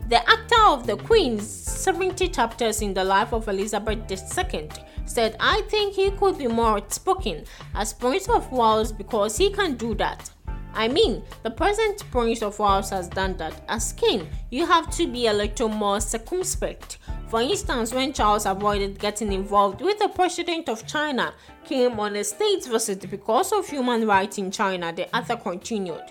The 0.09 0.27
actor 0.29 0.63
of 0.67 0.85
the 0.85 0.97
Queen's 0.97 1.47
70 1.47 2.27
chapters 2.29 2.81
in 2.81 2.93
the 2.93 3.03
life 3.03 3.33
of 3.33 3.47
Elizabeth 3.47 3.99
II 4.11 4.69
said, 5.05 5.35
I 5.39 5.61
think 5.69 5.93
he 5.93 6.11
could 6.11 6.37
be 6.37 6.47
more 6.47 6.77
outspoken 6.77 7.45
as 7.73 7.93
Prince 7.93 8.29
of 8.29 8.51
Wales 8.51 8.91
because 8.91 9.37
he 9.37 9.49
can 9.49 9.75
do 9.75 9.95
that. 9.95 10.29
I 10.73 10.89
mean, 10.89 11.23
the 11.43 11.51
present 11.51 12.03
Prince 12.11 12.41
of 12.41 12.59
Wales 12.59 12.89
has 12.89 13.07
done 13.07 13.37
that. 13.37 13.63
As 13.69 13.93
king, 13.93 14.27
you 14.49 14.65
have 14.65 14.89
to 14.97 15.07
be 15.07 15.27
a 15.27 15.33
little 15.33 15.69
more 15.69 16.01
circumspect. 16.01 16.97
For 17.29 17.41
instance, 17.41 17.93
when 17.93 18.11
Charles 18.11 18.45
avoided 18.45 18.99
getting 18.99 19.31
involved 19.31 19.81
with 19.81 19.99
the 19.99 20.09
president 20.09 20.67
of 20.67 20.85
China, 20.85 21.33
came 21.63 21.99
on 21.99 22.15
a 22.17 22.23
state 22.23 22.65
visit 22.65 23.09
because 23.09 23.53
of 23.53 23.67
human 23.67 24.05
rights 24.05 24.37
in 24.37 24.51
China, 24.51 24.91
the 24.93 25.13
author 25.15 25.37
continued. 25.37 26.03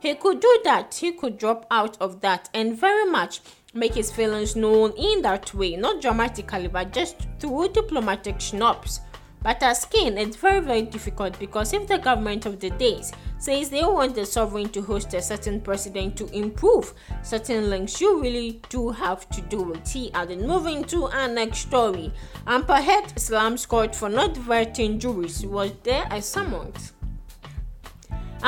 He 0.00 0.14
could 0.14 0.40
do 0.40 0.60
that, 0.64 0.94
he 0.94 1.12
could 1.12 1.36
drop 1.36 1.66
out 1.70 1.96
of 2.00 2.20
that, 2.22 2.48
and 2.54 2.78
very 2.78 3.10
much 3.10 3.40
make 3.76 3.94
his 3.94 4.10
feelings 4.10 4.56
known 4.56 4.92
in 4.96 5.22
that 5.22 5.54
way, 5.54 5.76
not 5.76 6.00
dramatically, 6.00 6.66
but 6.68 6.92
just 6.92 7.28
through 7.38 7.68
diplomatic 7.68 8.40
schnapps. 8.40 9.00
But 9.42 9.62
as 9.62 9.84
king, 9.84 10.16
it's 10.18 10.34
very, 10.34 10.60
very 10.60 10.82
difficult 10.82 11.38
because 11.38 11.72
if 11.72 11.86
the 11.86 11.98
government 11.98 12.46
of 12.46 12.58
the 12.58 12.70
days 12.70 13.12
says 13.38 13.70
they 13.70 13.84
want 13.84 14.16
the 14.16 14.26
sovereign 14.26 14.70
to 14.70 14.82
host 14.82 15.14
a 15.14 15.22
certain 15.22 15.60
president 15.60 16.16
to 16.16 16.26
improve 16.36 16.92
certain 17.22 17.70
links, 17.70 18.00
you 18.00 18.20
really 18.20 18.60
do 18.70 18.90
have 18.90 19.28
to 19.30 19.40
do 19.42 19.72
it. 19.72 19.86
He 19.86 20.12
added, 20.14 20.40
moving 20.40 20.82
to 20.86 21.04
our 21.04 21.28
next 21.28 21.58
story. 21.58 22.12
And 22.46 22.66
perhaps 22.66 23.12
Islam's 23.16 23.66
court 23.66 23.94
for 23.94 24.08
not 24.08 24.34
vetting 24.34 24.98
juries 24.98 25.46
was 25.46 25.70
there 25.84 26.08
as. 26.10 26.36
And 26.36 26.74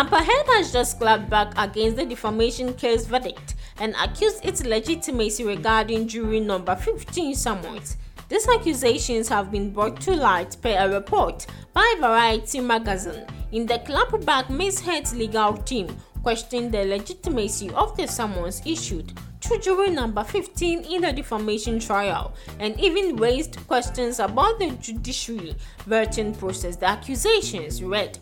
perhaps 0.09 0.53
has 0.53 0.73
just 0.73 0.99
clapped 0.99 1.31
back 1.31 1.53
against 1.57 1.97
the 1.97 2.07
defamation 2.07 2.75
case 2.75 3.07
verdict 3.07 3.55
and 3.81 3.95
accused 4.03 4.45
its 4.45 4.65
legitimacy 4.65 5.45
regarding 5.45 6.09
jury 6.09 6.41
number 6.41 6.77
15 6.77 7.35
summons. 7.35 7.97
These 8.29 8.49
accusations 8.49 9.29
have 9.29 9.51
been 9.51 9.73
brought 9.73 10.01
to 10.03 10.15
light 10.15 10.57
per 10.61 10.77
a 10.79 10.89
report 10.89 11.47
by 11.73 11.95
Variety 11.99 12.61
magazine. 12.61 13.25
In 13.53 13.65
the 13.65 13.79
clapback, 13.79 14.51
Ms. 14.51 14.81
Heard's 14.81 15.15
legal 15.15 15.57
team 15.57 15.97
questioned 16.23 16.73
the 16.73 16.85
legitimacy 16.85 17.71
of 17.71 17.97
the 17.97 18.07
summons 18.07 18.61
issued 18.67 19.13
to 19.41 19.59
jury 19.59 19.89
number 19.89 20.23
15 20.25 20.85
in 20.85 21.01
the 21.01 21.13
defamation 21.13 21.79
trial 21.79 22.35
and 22.59 22.79
even 22.79 23.17
raised 23.17 23.57
questions 23.67 24.19
about 24.19 24.59
the 24.59 24.71
judiciary 24.73 25.55
vetting 25.89 26.37
process. 26.39 26.77
The 26.77 26.87
accusations 26.87 27.83
read 27.83 28.19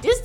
this 0.00 0.20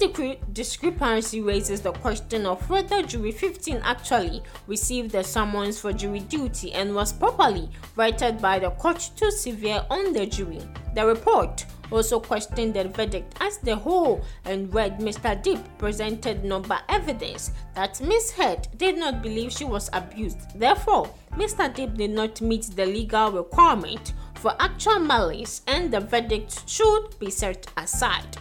discrepancy 0.54 1.42
raises 1.42 1.82
the 1.82 1.92
question 1.94 2.46
of 2.46 2.70
whether 2.70 3.02
Jury 3.02 3.32
15 3.32 3.78
actually 3.84 4.44
received 4.68 5.12
the 5.12 5.24
summons 5.24 5.80
for 5.80 5.92
jury 5.92 6.20
duty 6.20 6.72
and 6.74 6.94
was 6.94 7.12
properly 7.12 7.70
rated 7.96 8.40
by 8.40 8.60
the 8.60 8.70
court 8.72 9.00
to 9.16 9.32
severe 9.32 9.84
on 9.90 10.14
the 10.14 10.28
jury. 10.28 10.62
The 10.94 11.06
report 11.06 11.66
also 11.92 12.20
questioned 12.20 12.76
the 12.76 12.88
verdict 12.90 13.36
as 13.40 13.58
the 13.60 13.76
whole 13.76 14.24
and 14.46 14.74
read 14.74 15.00
Mr. 15.00 15.42
Depp 15.42 15.64
presented 15.78 16.44
number 16.44 16.80
evidence 16.90 17.52
that 17.74 18.00
Miss 18.02 18.32
Heard 18.32 18.68
did 18.78 18.98
not 18.98 19.22
believe 19.22 19.52
she 19.52 19.66
was 19.66 19.90
abused. 19.94 20.60
Therefore, 20.60 21.10
Mr. 21.34 21.74
Depp 21.74 21.98
did 21.98 22.12
not 22.12 22.42
meet 22.42 22.64
the 22.76 22.86
legal 22.86 23.32
requirement 23.32 24.14
for 24.36 24.56
actual 24.60 25.00
malice 25.00 25.62
and 25.68 25.92
the 25.92 26.00
verdict 26.00 26.70
should 26.70 27.18
be 27.20 27.32
set 27.32 27.66
aside. 27.78 28.38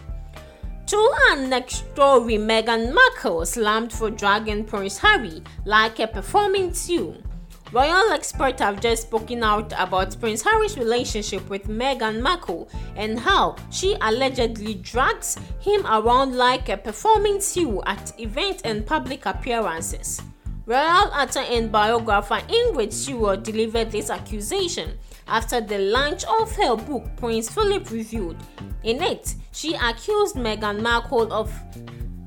To 0.93 0.99
our 0.99 1.37
next 1.37 1.91
story, 1.91 2.35
Meghan 2.35 2.93
Markle 2.93 3.47
slammed 3.47 3.91
for 3.91 4.11
dragging 4.11 4.63
Prince 4.63 4.99
Harry 4.99 5.41
like 5.65 5.97
a 5.97 6.05
performing 6.05 6.71
tune. 6.71 7.23
Royal 7.71 8.11
experts 8.11 8.61
have 8.61 8.79
just 8.79 9.07
spoken 9.07 9.41
out 9.43 9.73
about 9.79 10.15
Prince 10.19 10.43
Harry's 10.43 10.77
relationship 10.77 11.49
with 11.49 11.67
Meghan 11.67 12.21
Markle 12.21 12.69
and 12.95 13.19
how 13.19 13.55
she 13.71 13.97
allegedly 14.01 14.75
drags 14.75 15.35
him 15.59 15.83
around 15.87 16.35
like 16.35 16.69
a 16.69 16.77
performing 16.77 17.41
tune 17.41 17.81
at 17.87 18.13
events 18.19 18.61
and 18.61 18.85
public 18.85 19.25
appearances. 19.25 20.21
Royal 20.67 21.11
actor 21.11 21.39
and 21.39 21.71
biographer 21.71 22.39
Ingrid 22.49 22.93
Seward 22.93 23.41
delivered 23.41 23.89
this 23.89 24.11
accusation 24.11 24.99
after 25.27 25.59
the 25.59 25.79
launch 25.79 26.23
of 26.25 26.55
her 26.55 26.75
book 26.75 27.03
Prince 27.17 27.49
Philip 27.49 27.89
Revealed. 27.89 28.37
In 28.83 29.01
it, 29.01 29.33
she 29.53 29.75
accused 29.75 30.35
Meghan 30.35 30.81
Markle 30.81 31.31
of 31.31 31.53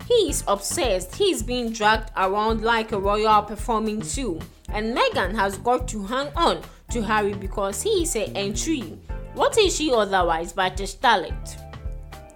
he's 0.07 0.45
obsessed, 0.47 1.15
he's 1.15 1.43
being 1.43 1.73
dragged 1.73 2.11
around 2.17 2.63
like 2.63 2.93
a 2.93 2.99
royal 2.99 3.43
performing 3.43 4.01
too, 4.01 4.41
and 4.71 4.97
Meghan 4.97 5.35
has 5.35 5.59
got 5.59 5.89
to 5.89 6.05
hang 6.05 6.29
on 6.37 6.63
to 6.91 7.03
Harry 7.03 7.35
because 7.35 7.83
he 7.83 8.03
is 8.03 8.17
an 8.17 8.37
entry. 8.37 8.99
What 9.35 9.59
is 9.59 9.77
she 9.77 9.93
otherwise 9.93 10.53
but 10.53 10.81
a 10.81 10.85
starlet? 10.85 11.61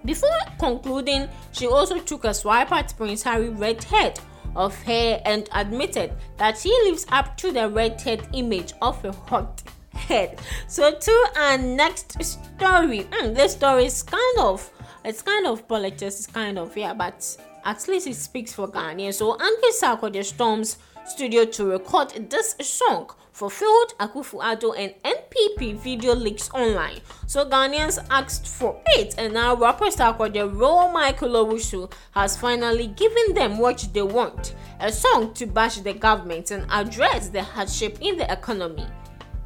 Before 0.03 0.29
concluding, 0.59 1.27
she 1.51 1.67
also 1.67 1.99
took 1.99 2.25
a 2.25 2.33
swipe 2.33 2.71
at 2.71 2.95
Prince 2.97 3.23
Harry's 3.23 3.51
red 3.51 3.83
head 3.83 4.19
of 4.55 4.75
hair 4.83 5.21
and 5.25 5.47
admitted 5.53 6.11
that 6.37 6.59
he 6.59 6.69
lives 6.83 7.05
up 7.09 7.37
to 7.37 7.51
the 7.51 7.69
red 7.69 8.01
head 8.01 8.27
image 8.33 8.73
of 8.81 9.03
a 9.05 9.11
hot 9.11 9.63
head. 9.93 10.39
So 10.67 10.93
to 10.93 11.27
our 11.37 11.57
next 11.57 12.21
story. 12.23 13.03
Mm, 13.11 13.35
this 13.35 13.53
story 13.53 13.85
is 13.85 14.03
kind 14.03 14.39
of 14.39 14.69
it's 15.03 15.21
kind 15.21 15.47
of 15.47 15.67
politics, 15.67 16.19
it's 16.19 16.27
kind 16.27 16.57
of 16.57 16.75
yeah, 16.75 16.93
but 16.93 17.37
at 17.65 17.87
least 17.87 18.07
it 18.07 18.15
speaks 18.15 18.53
for 18.53 18.67
Ghanaians. 18.67 19.15
So 19.15 19.37
Anki 19.37 19.71
Sarkodie 19.81 20.23
storms 20.25 20.77
studio 21.05 21.45
to 21.45 21.65
record 21.65 22.29
this 22.29 22.55
song 22.61 23.09
for 23.31 23.49
fulfilled 23.49 23.93
Akufo-Addo 23.99 24.75
and 24.77 24.93
NPP 25.03 25.77
video 25.77 26.13
leaks 26.13 26.49
online. 26.53 26.99
So 27.27 27.45
Ghanaians 27.45 27.97
asked 28.09 28.47
for 28.47 28.79
it, 28.97 29.15
and 29.17 29.33
now 29.33 29.55
rapper 29.55 29.85
Sarkodie 29.85 30.51
role 30.53 30.91
Michael 30.91 31.45
Owusu 31.45 31.91
has 32.11 32.37
finally 32.37 32.87
given 32.87 33.33
them 33.33 33.57
what 33.57 33.87
they 33.93 34.01
want: 34.01 34.55
a 34.79 34.91
song 34.91 35.33
to 35.35 35.45
bash 35.45 35.77
the 35.77 35.93
government 35.93 36.51
and 36.51 36.65
address 36.69 37.29
the 37.29 37.43
hardship 37.43 37.97
in 38.01 38.17
the 38.17 38.31
economy. 38.31 38.85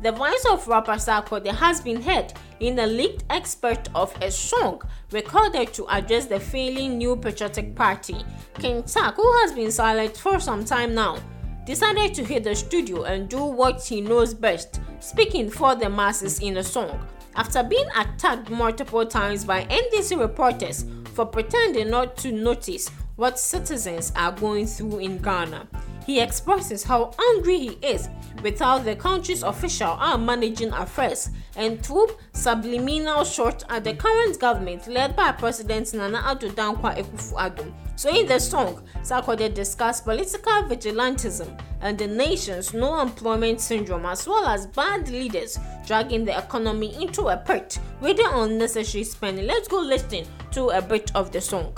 The 0.02 0.12
voice 0.12 0.46
of 0.52 0.68
rapper 0.68 0.94
Sarkodie 0.94 1.56
has 1.56 1.80
been 1.80 2.02
heard 2.02 2.34
in 2.60 2.78
a 2.80 2.86
leaked 2.86 3.24
excerpt 3.30 3.90
of 3.96 4.14
a 4.22 4.30
song 4.30 4.82
recorded 5.12 5.74
to 5.74 5.88
address 5.88 6.26
the 6.26 6.40
failing 6.40 6.98
New 6.98 7.16
Patriotic 7.16 7.76
Party. 7.76 8.18
King 8.60 8.84
Tak, 8.84 9.16
who 9.16 9.32
has 9.40 9.54
been 9.54 9.72
silent 9.72 10.18
for 10.18 10.40
some 10.40 10.66
time 10.66 10.94
now, 10.94 11.18
decided 11.66 12.14
to 12.14 12.26
hit 12.26 12.44
the 12.44 12.54
studio 12.54 13.04
and 13.04 13.30
do 13.30 13.44
what 13.44 13.84
he 13.84 14.02
knows 14.02 14.34
best, 14.34 14.82
speaking 15.00 15.50
for 15.50 15.76
the 15.76 15.90
masses 15.90 16.40
in 16.40 16.58
a 16.58 16.64
song. 16.64 17.08
After 17.36 17.64
being 17.64 17.88
attacked 17.98 18.50
multiple 18.50 19.06
times 19.06 19.46
by 19.46 19.64
NDC 19.66 20.20
reporters 20.20 20.86
for 21.14 21.26
pretending 21.26 21.90
not 21.90 22.18
to 22.18 22.32
notice 22.32 22.92
what 23.16 23.40
citizens 23.40 24.12
are 24.16 24.32
going 24.32 24.68
through 24.68 25.00
in 25.00 25.18
Ghana, 25.18 25.68
he 26.06 26.20
expresses 26.20 26.84
how 26.84 27.12
angry 27.34 27.58
he 27.58 27.70
is 27.82 28.10
with 28.44 28.60
how 28.60 28.78
the 28.78 28.96
country's 28.96 29.42
officials 29.42 29.98
are 30.00 30.18
managing 30.18 30.72
affairs 30.74 31.30
and 31.56 31.84
through 31.84 32.10
subliminal 32.34 33.24
shot 33.24 33.64
at 33.70 33.84
the 33.84 33.94
current 33.94 34.40
government 34.40 34.88
led 34.88 35.16
by 35.16 35.32
President 35.32 35.94
Nana 35.94 36.20
Addo 36.20 36.52
Dankwa 36.52 36.96
Akufo-Addo. 36.98 37.74
So 37.96 38.10
in 38.10 38.28
the 38.28 38.40
song, 38.40 38.84
Sarkodie 39.02 39.54
discussed 39.54 40.04
political 40.04 40.64
vigilantism 40.64 41.60
and 41.82 41.98
the 41.98 42.08
nation's 42.08 42.74
no 42.74 43.02
employment 43.02 43.62
syndrome 43.62 44.06
as 44.06 44.28
well 44.28 44.46
as 44.46 44.68
bad 44.68 45.08
leaders 45.10 45.58
dragging 45.88 46.26
the 46.26 46.38
economy 46.38 47.02
into 47.02 47.30
a 47.30 47.38
pit 47.38 47.80
with 48.02 48.18
the 48.18 48.30
unnecessary 48.32 49.06
spending. 49.06 49.48
Let's 49.48 49.70
go 49.70 49.80
listen 49.80 50.26
to 50.52 50.70
a 50.70 50.82
bit 50.82 51.12
of 51.16 51.32
the 51.32 51.40
song. 51.42 51.78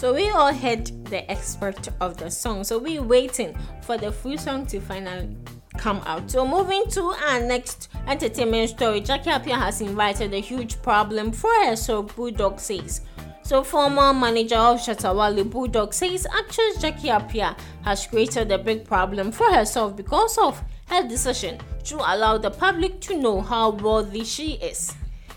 So 0.00 0.14
we 0.14 0.30
all 0.30 0.50
heard 0.50 0.86
the 1.10 1.30
expert 1.30 1.86
of 2.00 2.16
the 2.16 2.30
song. 2.30 2.64
So 2.64 2.78
we're 2.78 3.02
waiting 3.02 3.54
for 3.82 3.98
the 3.98 4.10
full 4.10 4.38
song 4.38 4.64
to 4.68 4.80
finally 4.80 5.36
come 5.76 5.98
out. 6.06 6.30
So 6.30 6.48
moving 6.48 6.84
to 6.92 7.02
our 7.02 7.38
next 7.38 7.90
entertainment 8.06 8.70
story, 8.70 9.02
Jackie 9.02 9.28
Appiah 9.28 9.58
has 9.58 9.82
invited 9.82 10.32
a 10.32 10.40
huge 10.40 10.80
problem 10.80 11.32
for 11.32 11.50
her, 11.66 11.76
so 11.76 12.04
Bulldog 12.04 12.58
says. 12.60 13.02
So 13.42 13.62
former 13.62 14.14
manager 14.14 14.56
of 14.56 14.78
Shatta 14.78 15.14
Wale 15.14 15.44
Bulldog 15.44 15.92
says 15.92 16.26
actress 16.32 16.80
Jackie 16.80 17.08
Appiah 17.08 17.54
has 17.82 18.06
created 18.06 18.50
a 18.52 18.56
big 18.56 18.86
problem 18.86 19.30
for 19.30 19.52
herself 19.52 19.98
because 19.98 20.38
of 20.38 20.64
her 20.86 21.06
decision 21.06 21.58
to 21.84 21.96
allow 21.96 22.38
the 22.38 22.50
public 22.50 23.02
to 23.02 23.18
know 23.18 23.42
how 23.42 23.72
worthy 23.72 24.24
she 24.24 24.52
is. 24.52 24.94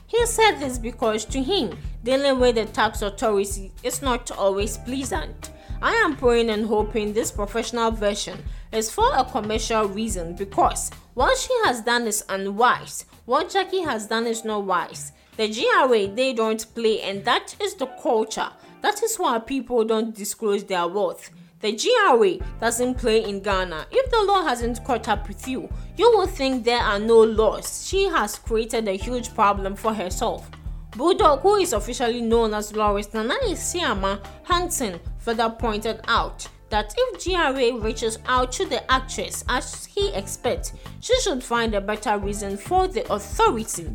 He 0.07 0.25
said 0.25 0.59
this 0.59 0.77
because 0.77 1.25
to 1.25 1.43
him, 1.43 1.75
dealing 2.03 2.39
with 2.39 2.55
the 2.55 2.65
tax 2.65 3.01
authority 3.01 3.71
is 3.83 4.01
not 4.01 4.29
always 4.31 4.77
pleasant. 4.77 5.51
I 5.81 5.91
am 5.93 6.15
praying 6.15 6.49
and 6.49 6.65
hoping 6.65 7.13
this 7.13 7.31
professional 7.31 7.91
version 7.91 8.43
is 8.71 8.91
for 8.91 9.15
a 9.15 9.25
commercial 9.25 9.85
reason 9.87 10.35
because 10.35 10.91
what 11.13 11.37
she 11.37 11.53
has 11.65 11.81
done 11.81 12.07
is 12.07 12.23
unwise. 12.29 13.05
What 13.25 13.49
Jackie 13.49 13.81
has 13.83 14.07
done 14.07 14.25
is 14.25 14.43
not 14.43 14.63
wise. 14.63 15.11
The 15.37 15.47
GRA 15.47 16.07
they 16.07 16.33
don't 16.33 16.73
play, 16.75 17.01
and 17.01 17.25
that 17.25 17.55
is 17.59 17.75
the 17.75 17.87
culture. 17.87 18.49
That 18.81 19.01
is 19.01 19.15
why 19.17 19.39
people 19.39 19.83
don't 19.83 20.15
disclose 20.15 20.63
their 20.63 20.87
worth. 20.87 21.31
The 21.61 21.71
GRA 21.71 22.45
doesn't 22.59 22.95
play 22.95 23.23
in 23.23 23.39
Ghana. 23.39 23.87
If 23.91 24.11
the 24.11 24.21
law 24.23 24.43
hasn't 24.43 24.83
caught 24.83 25.07
up 25.07 25.27
with 25.27 25.47
you, 25.47 25.69
you 25.97 26.11
will 26.11 26.27
think 26.27 26.63
there 26.63 26.81
are 26.81 26.99
no 26.99 27.23
laws. 27.23 27.87
She 27.87 28.03
has 28.05 28.37
created 28.37 28.87
a 28.87 28.97
huge 28.97 29.33
problem 29.33 29.75
for 29.75 29.93
herself. 29.93 30.49
Bulldog, 30.95 31.39
who 31.41 31.55
is 31.55 31.73
officially 31.73 32.21
known 32.21 32.53
as 32.53 32.75
Lawrence 32.75 33.07
Nanani 33.07 33.53
Siama 33.53 34.23
Hansen, 34.43 34.99
further 35.17 35.49
pointed 35.49 36.01
out 36.07 36.47
that 36.69 36.93
if 36.97 37.23
GRA 37.23 37.79
reaches 37.79 38.19
out 38.27 38.51
to 38.51 38.65
the 38.65 38.91
actress 38.91 39.43
as 39.49 39.85
he 39.85 40.11
expects, 40.13 40.73
she 40.99 41.19
should 41.21 41.43
find 41.43 41.73
a 41.73 41.81
better 41.81 42.17
reason 42.17 42.57
for 42.57 42.87
the 42.87 43.11
authority. 43.11 43.87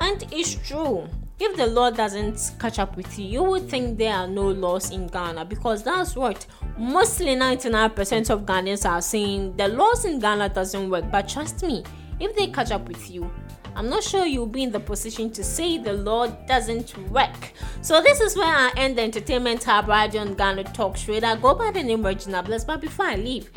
And 0.00 0.24
it's 0.32 0.54
true. 0.54 1.08
If 1.38 1.56
the 1.56 1.66
law 1.66 1.90
doesn't 1.90 2.52
catch 2.60 2.78
up 2.78 2.96
with 2.96 3.18
you, 3.18 3.26
you 3.26 3.42
would 3.42 3.68
think 3.68 3.98
there 3.98 4.14
are 4.14 4.28
no 4.28 4.48
laws 4.48 4.90
in 4.92 5.08
Ghana 5.08 5.44
because 5.46 5.82
that's 5.82 6.14
what 6.14 6.46
mostly 6.78 7.34
99% 7.34 8.30
of 8.30 8.42
Ghanaians 8.42 8.88
are 8.88 9.02
saying. 9.02 9.56
The 9.56 9.68
laws 9.68 10.04
in 10.04 10.18
Ghana 10.20 10.50
doesn't 10.50 10.88
work, 10.88 11.10
but 11.10 11.28
trust 11.28 11.62
me, 11.64 11.82
if 12.22 12.36
they 12.36 12.46
catch 12.46 12.70
up 12.70 12.86
with 12.86 13.10
you, 13.10 13.30
I'm 13.74 13.88
not 13.88 14.02
sure 14.02 14.26
you'll 14.26 14.46
be 14.46 14.62
in 14.62 14.70
the 14.70 14.80
position 14.80 15.30
to 15.30 15.42
say 15.42 15.78
the 15.78 15.92
law 15.92 16.26
doesn't 16.26 16.96
work. 17.10 17.52
So 17.80 18.00
this 18.02 18.20
is 18.20 18.36
where 18.36 18.46
I 18.46 18.70
end 18.76 18.98
the 18.98 19.02
entertainment 19.02 19.64
hub 19.64 19.88
radio 19.88 20.20
on 20.20 20.34
Ghana 20.34 20.64
Talk 20.64 20.96
Straight. 20.96 21.24
I 21.24 21.36
go 21.36 21.54
by 21.54 21.70
the 21.70 21.82
name 21.82 22.04
Regina 22.04 22.42
Bless, 22.42 22.64
but 22.64 22.80
before 22.80 23.06
I 23.06 23.16
leave, 23.16 23.50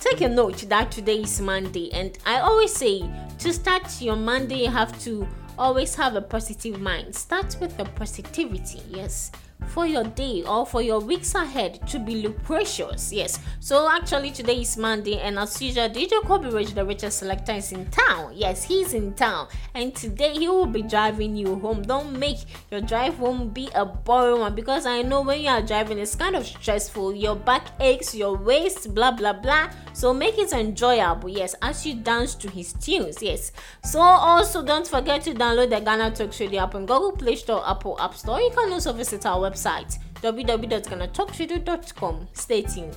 take 0.00 0.20
a 0.20 0.28
note 0.28 0.68
that 0.68 0.90
today 0.90 1.22
is 1.22 1.40
Monday, 1.40 1.90
and 1.92 2.18
I 2.26 2.40
always 2.40 2.74
say 2.74 3.08
to 3.38 3.52
start 3.52 4.00
your 4.02 4.16
Monday, 4.16 4.64
you 4.64 4.70
have 4.70 4.98
to 5.04 5.26
always 5.56 5.94
have 5.94 6.16
a 6.16 6.22
positive 6.22 6.80
mind. 6.80 7.14
Start 7.14 7.56
with 7.60 7.76
the 7.76 7.84
positivity, 7.84 8.82
yes 8.88 9.30
for 9.68 9.86
your 9.86 10.04
day 10.04 10.42
or 10.44 10.66
for 10.66 10.82
your 10.82 11.00
weeks 11.00 11.34
ahead 11.34 11.86
to 11.88 11.98
be 11.98 12.22
lucracious. 12.22 13.12
Yes. 13.12 13.38
So 13.60 13.88
actually 13.90 14.30
today 14.30 14.60
is 14.60 14.76
Monday 14.76 15.18
and 15.20 15.38
as 15.38 15.60
usual 15.62 15.88
DJ 15.88 16.52
Rich 16.52 16.74
the 16.74 16.84
richest 16.84 17.18
selector 17.18 17.52
is 17.52 17.72
in 17.72 17.86
town. 17.90 18.32
Yes, 18.34 18.64
he's 18.64 18.94
in 18.94 19.14
town. 19.14 19.48
And 19.74 19.94
today 19.94 20.34
he 20.34 20.48
will 20.48 20.66
be 20.66 20.82
driving 20.82 21.36
you 21.36 21.56
home. 21.56 21.82
Don't 21.82 22.18
make 22.18 22.38
your 22.70 22.80
drive 22.80 23.14
home 23.14 23.50
be 23.50 23.68
a 23.74 23.84
boring 23.84 24.40
one 24.40 24.54
because 24.54 24.86
I 24.86 25.02
know 25.02 25.22
when 25.22 25.40
you 25.40 25.48
are 25.48 25.62
driving 25.62 25.98
it's 25.98 26.14
kind 26.14 26.36
of 26.36 26.46
stressful. 26.46 27.14
Your 27.14 27.36
back 27.36 27.68
aches, 27.80 28.14
your 28.14 28.36
waist, 28.36 28.94
blah 28.94 29.12
blah 29.12 29.34
blah. 29.34 29.70
So 29.92 30.14
make 30.14 30.38
it 30.38 30.52
enjoyable, 30.52 31.28
yes, 31.28 31.54
as 31.62 31.86
you 31.86 31.94
dance 31.96 32.34
to 32.36 32.48
his 32.50 32.72
tunes, 32.72 33.22
yes. 33.22 33.52
So 33.84 34.00
also 34.00 34.64
don't 34.64 34.86
forget 34.86 35.22
to 35.22 35.34
download 35.34 35.70
the 35.70 35.80
Ghana 35.80 36.12
Talk 36.12 36.38
Radio 36.38 36.62
app 36.62 36.74
on 36.74 36.86
Google 36.86 37.12
Play 37.12 37.36
Store, 37.36 37.62
Apple 37.68 38.00
App 38.00 38.14
Store. 38.14 38.40
You 38.40 38.50
can 38.50 38.72
also 38.72 38.92
visit 38.92 39.26
our 39.26 39.50
website 39.50 39.98
www.ghanatalksradio.com. 40.22 42.28
Stay 42.32 42.62
tuned. 42.62 42.96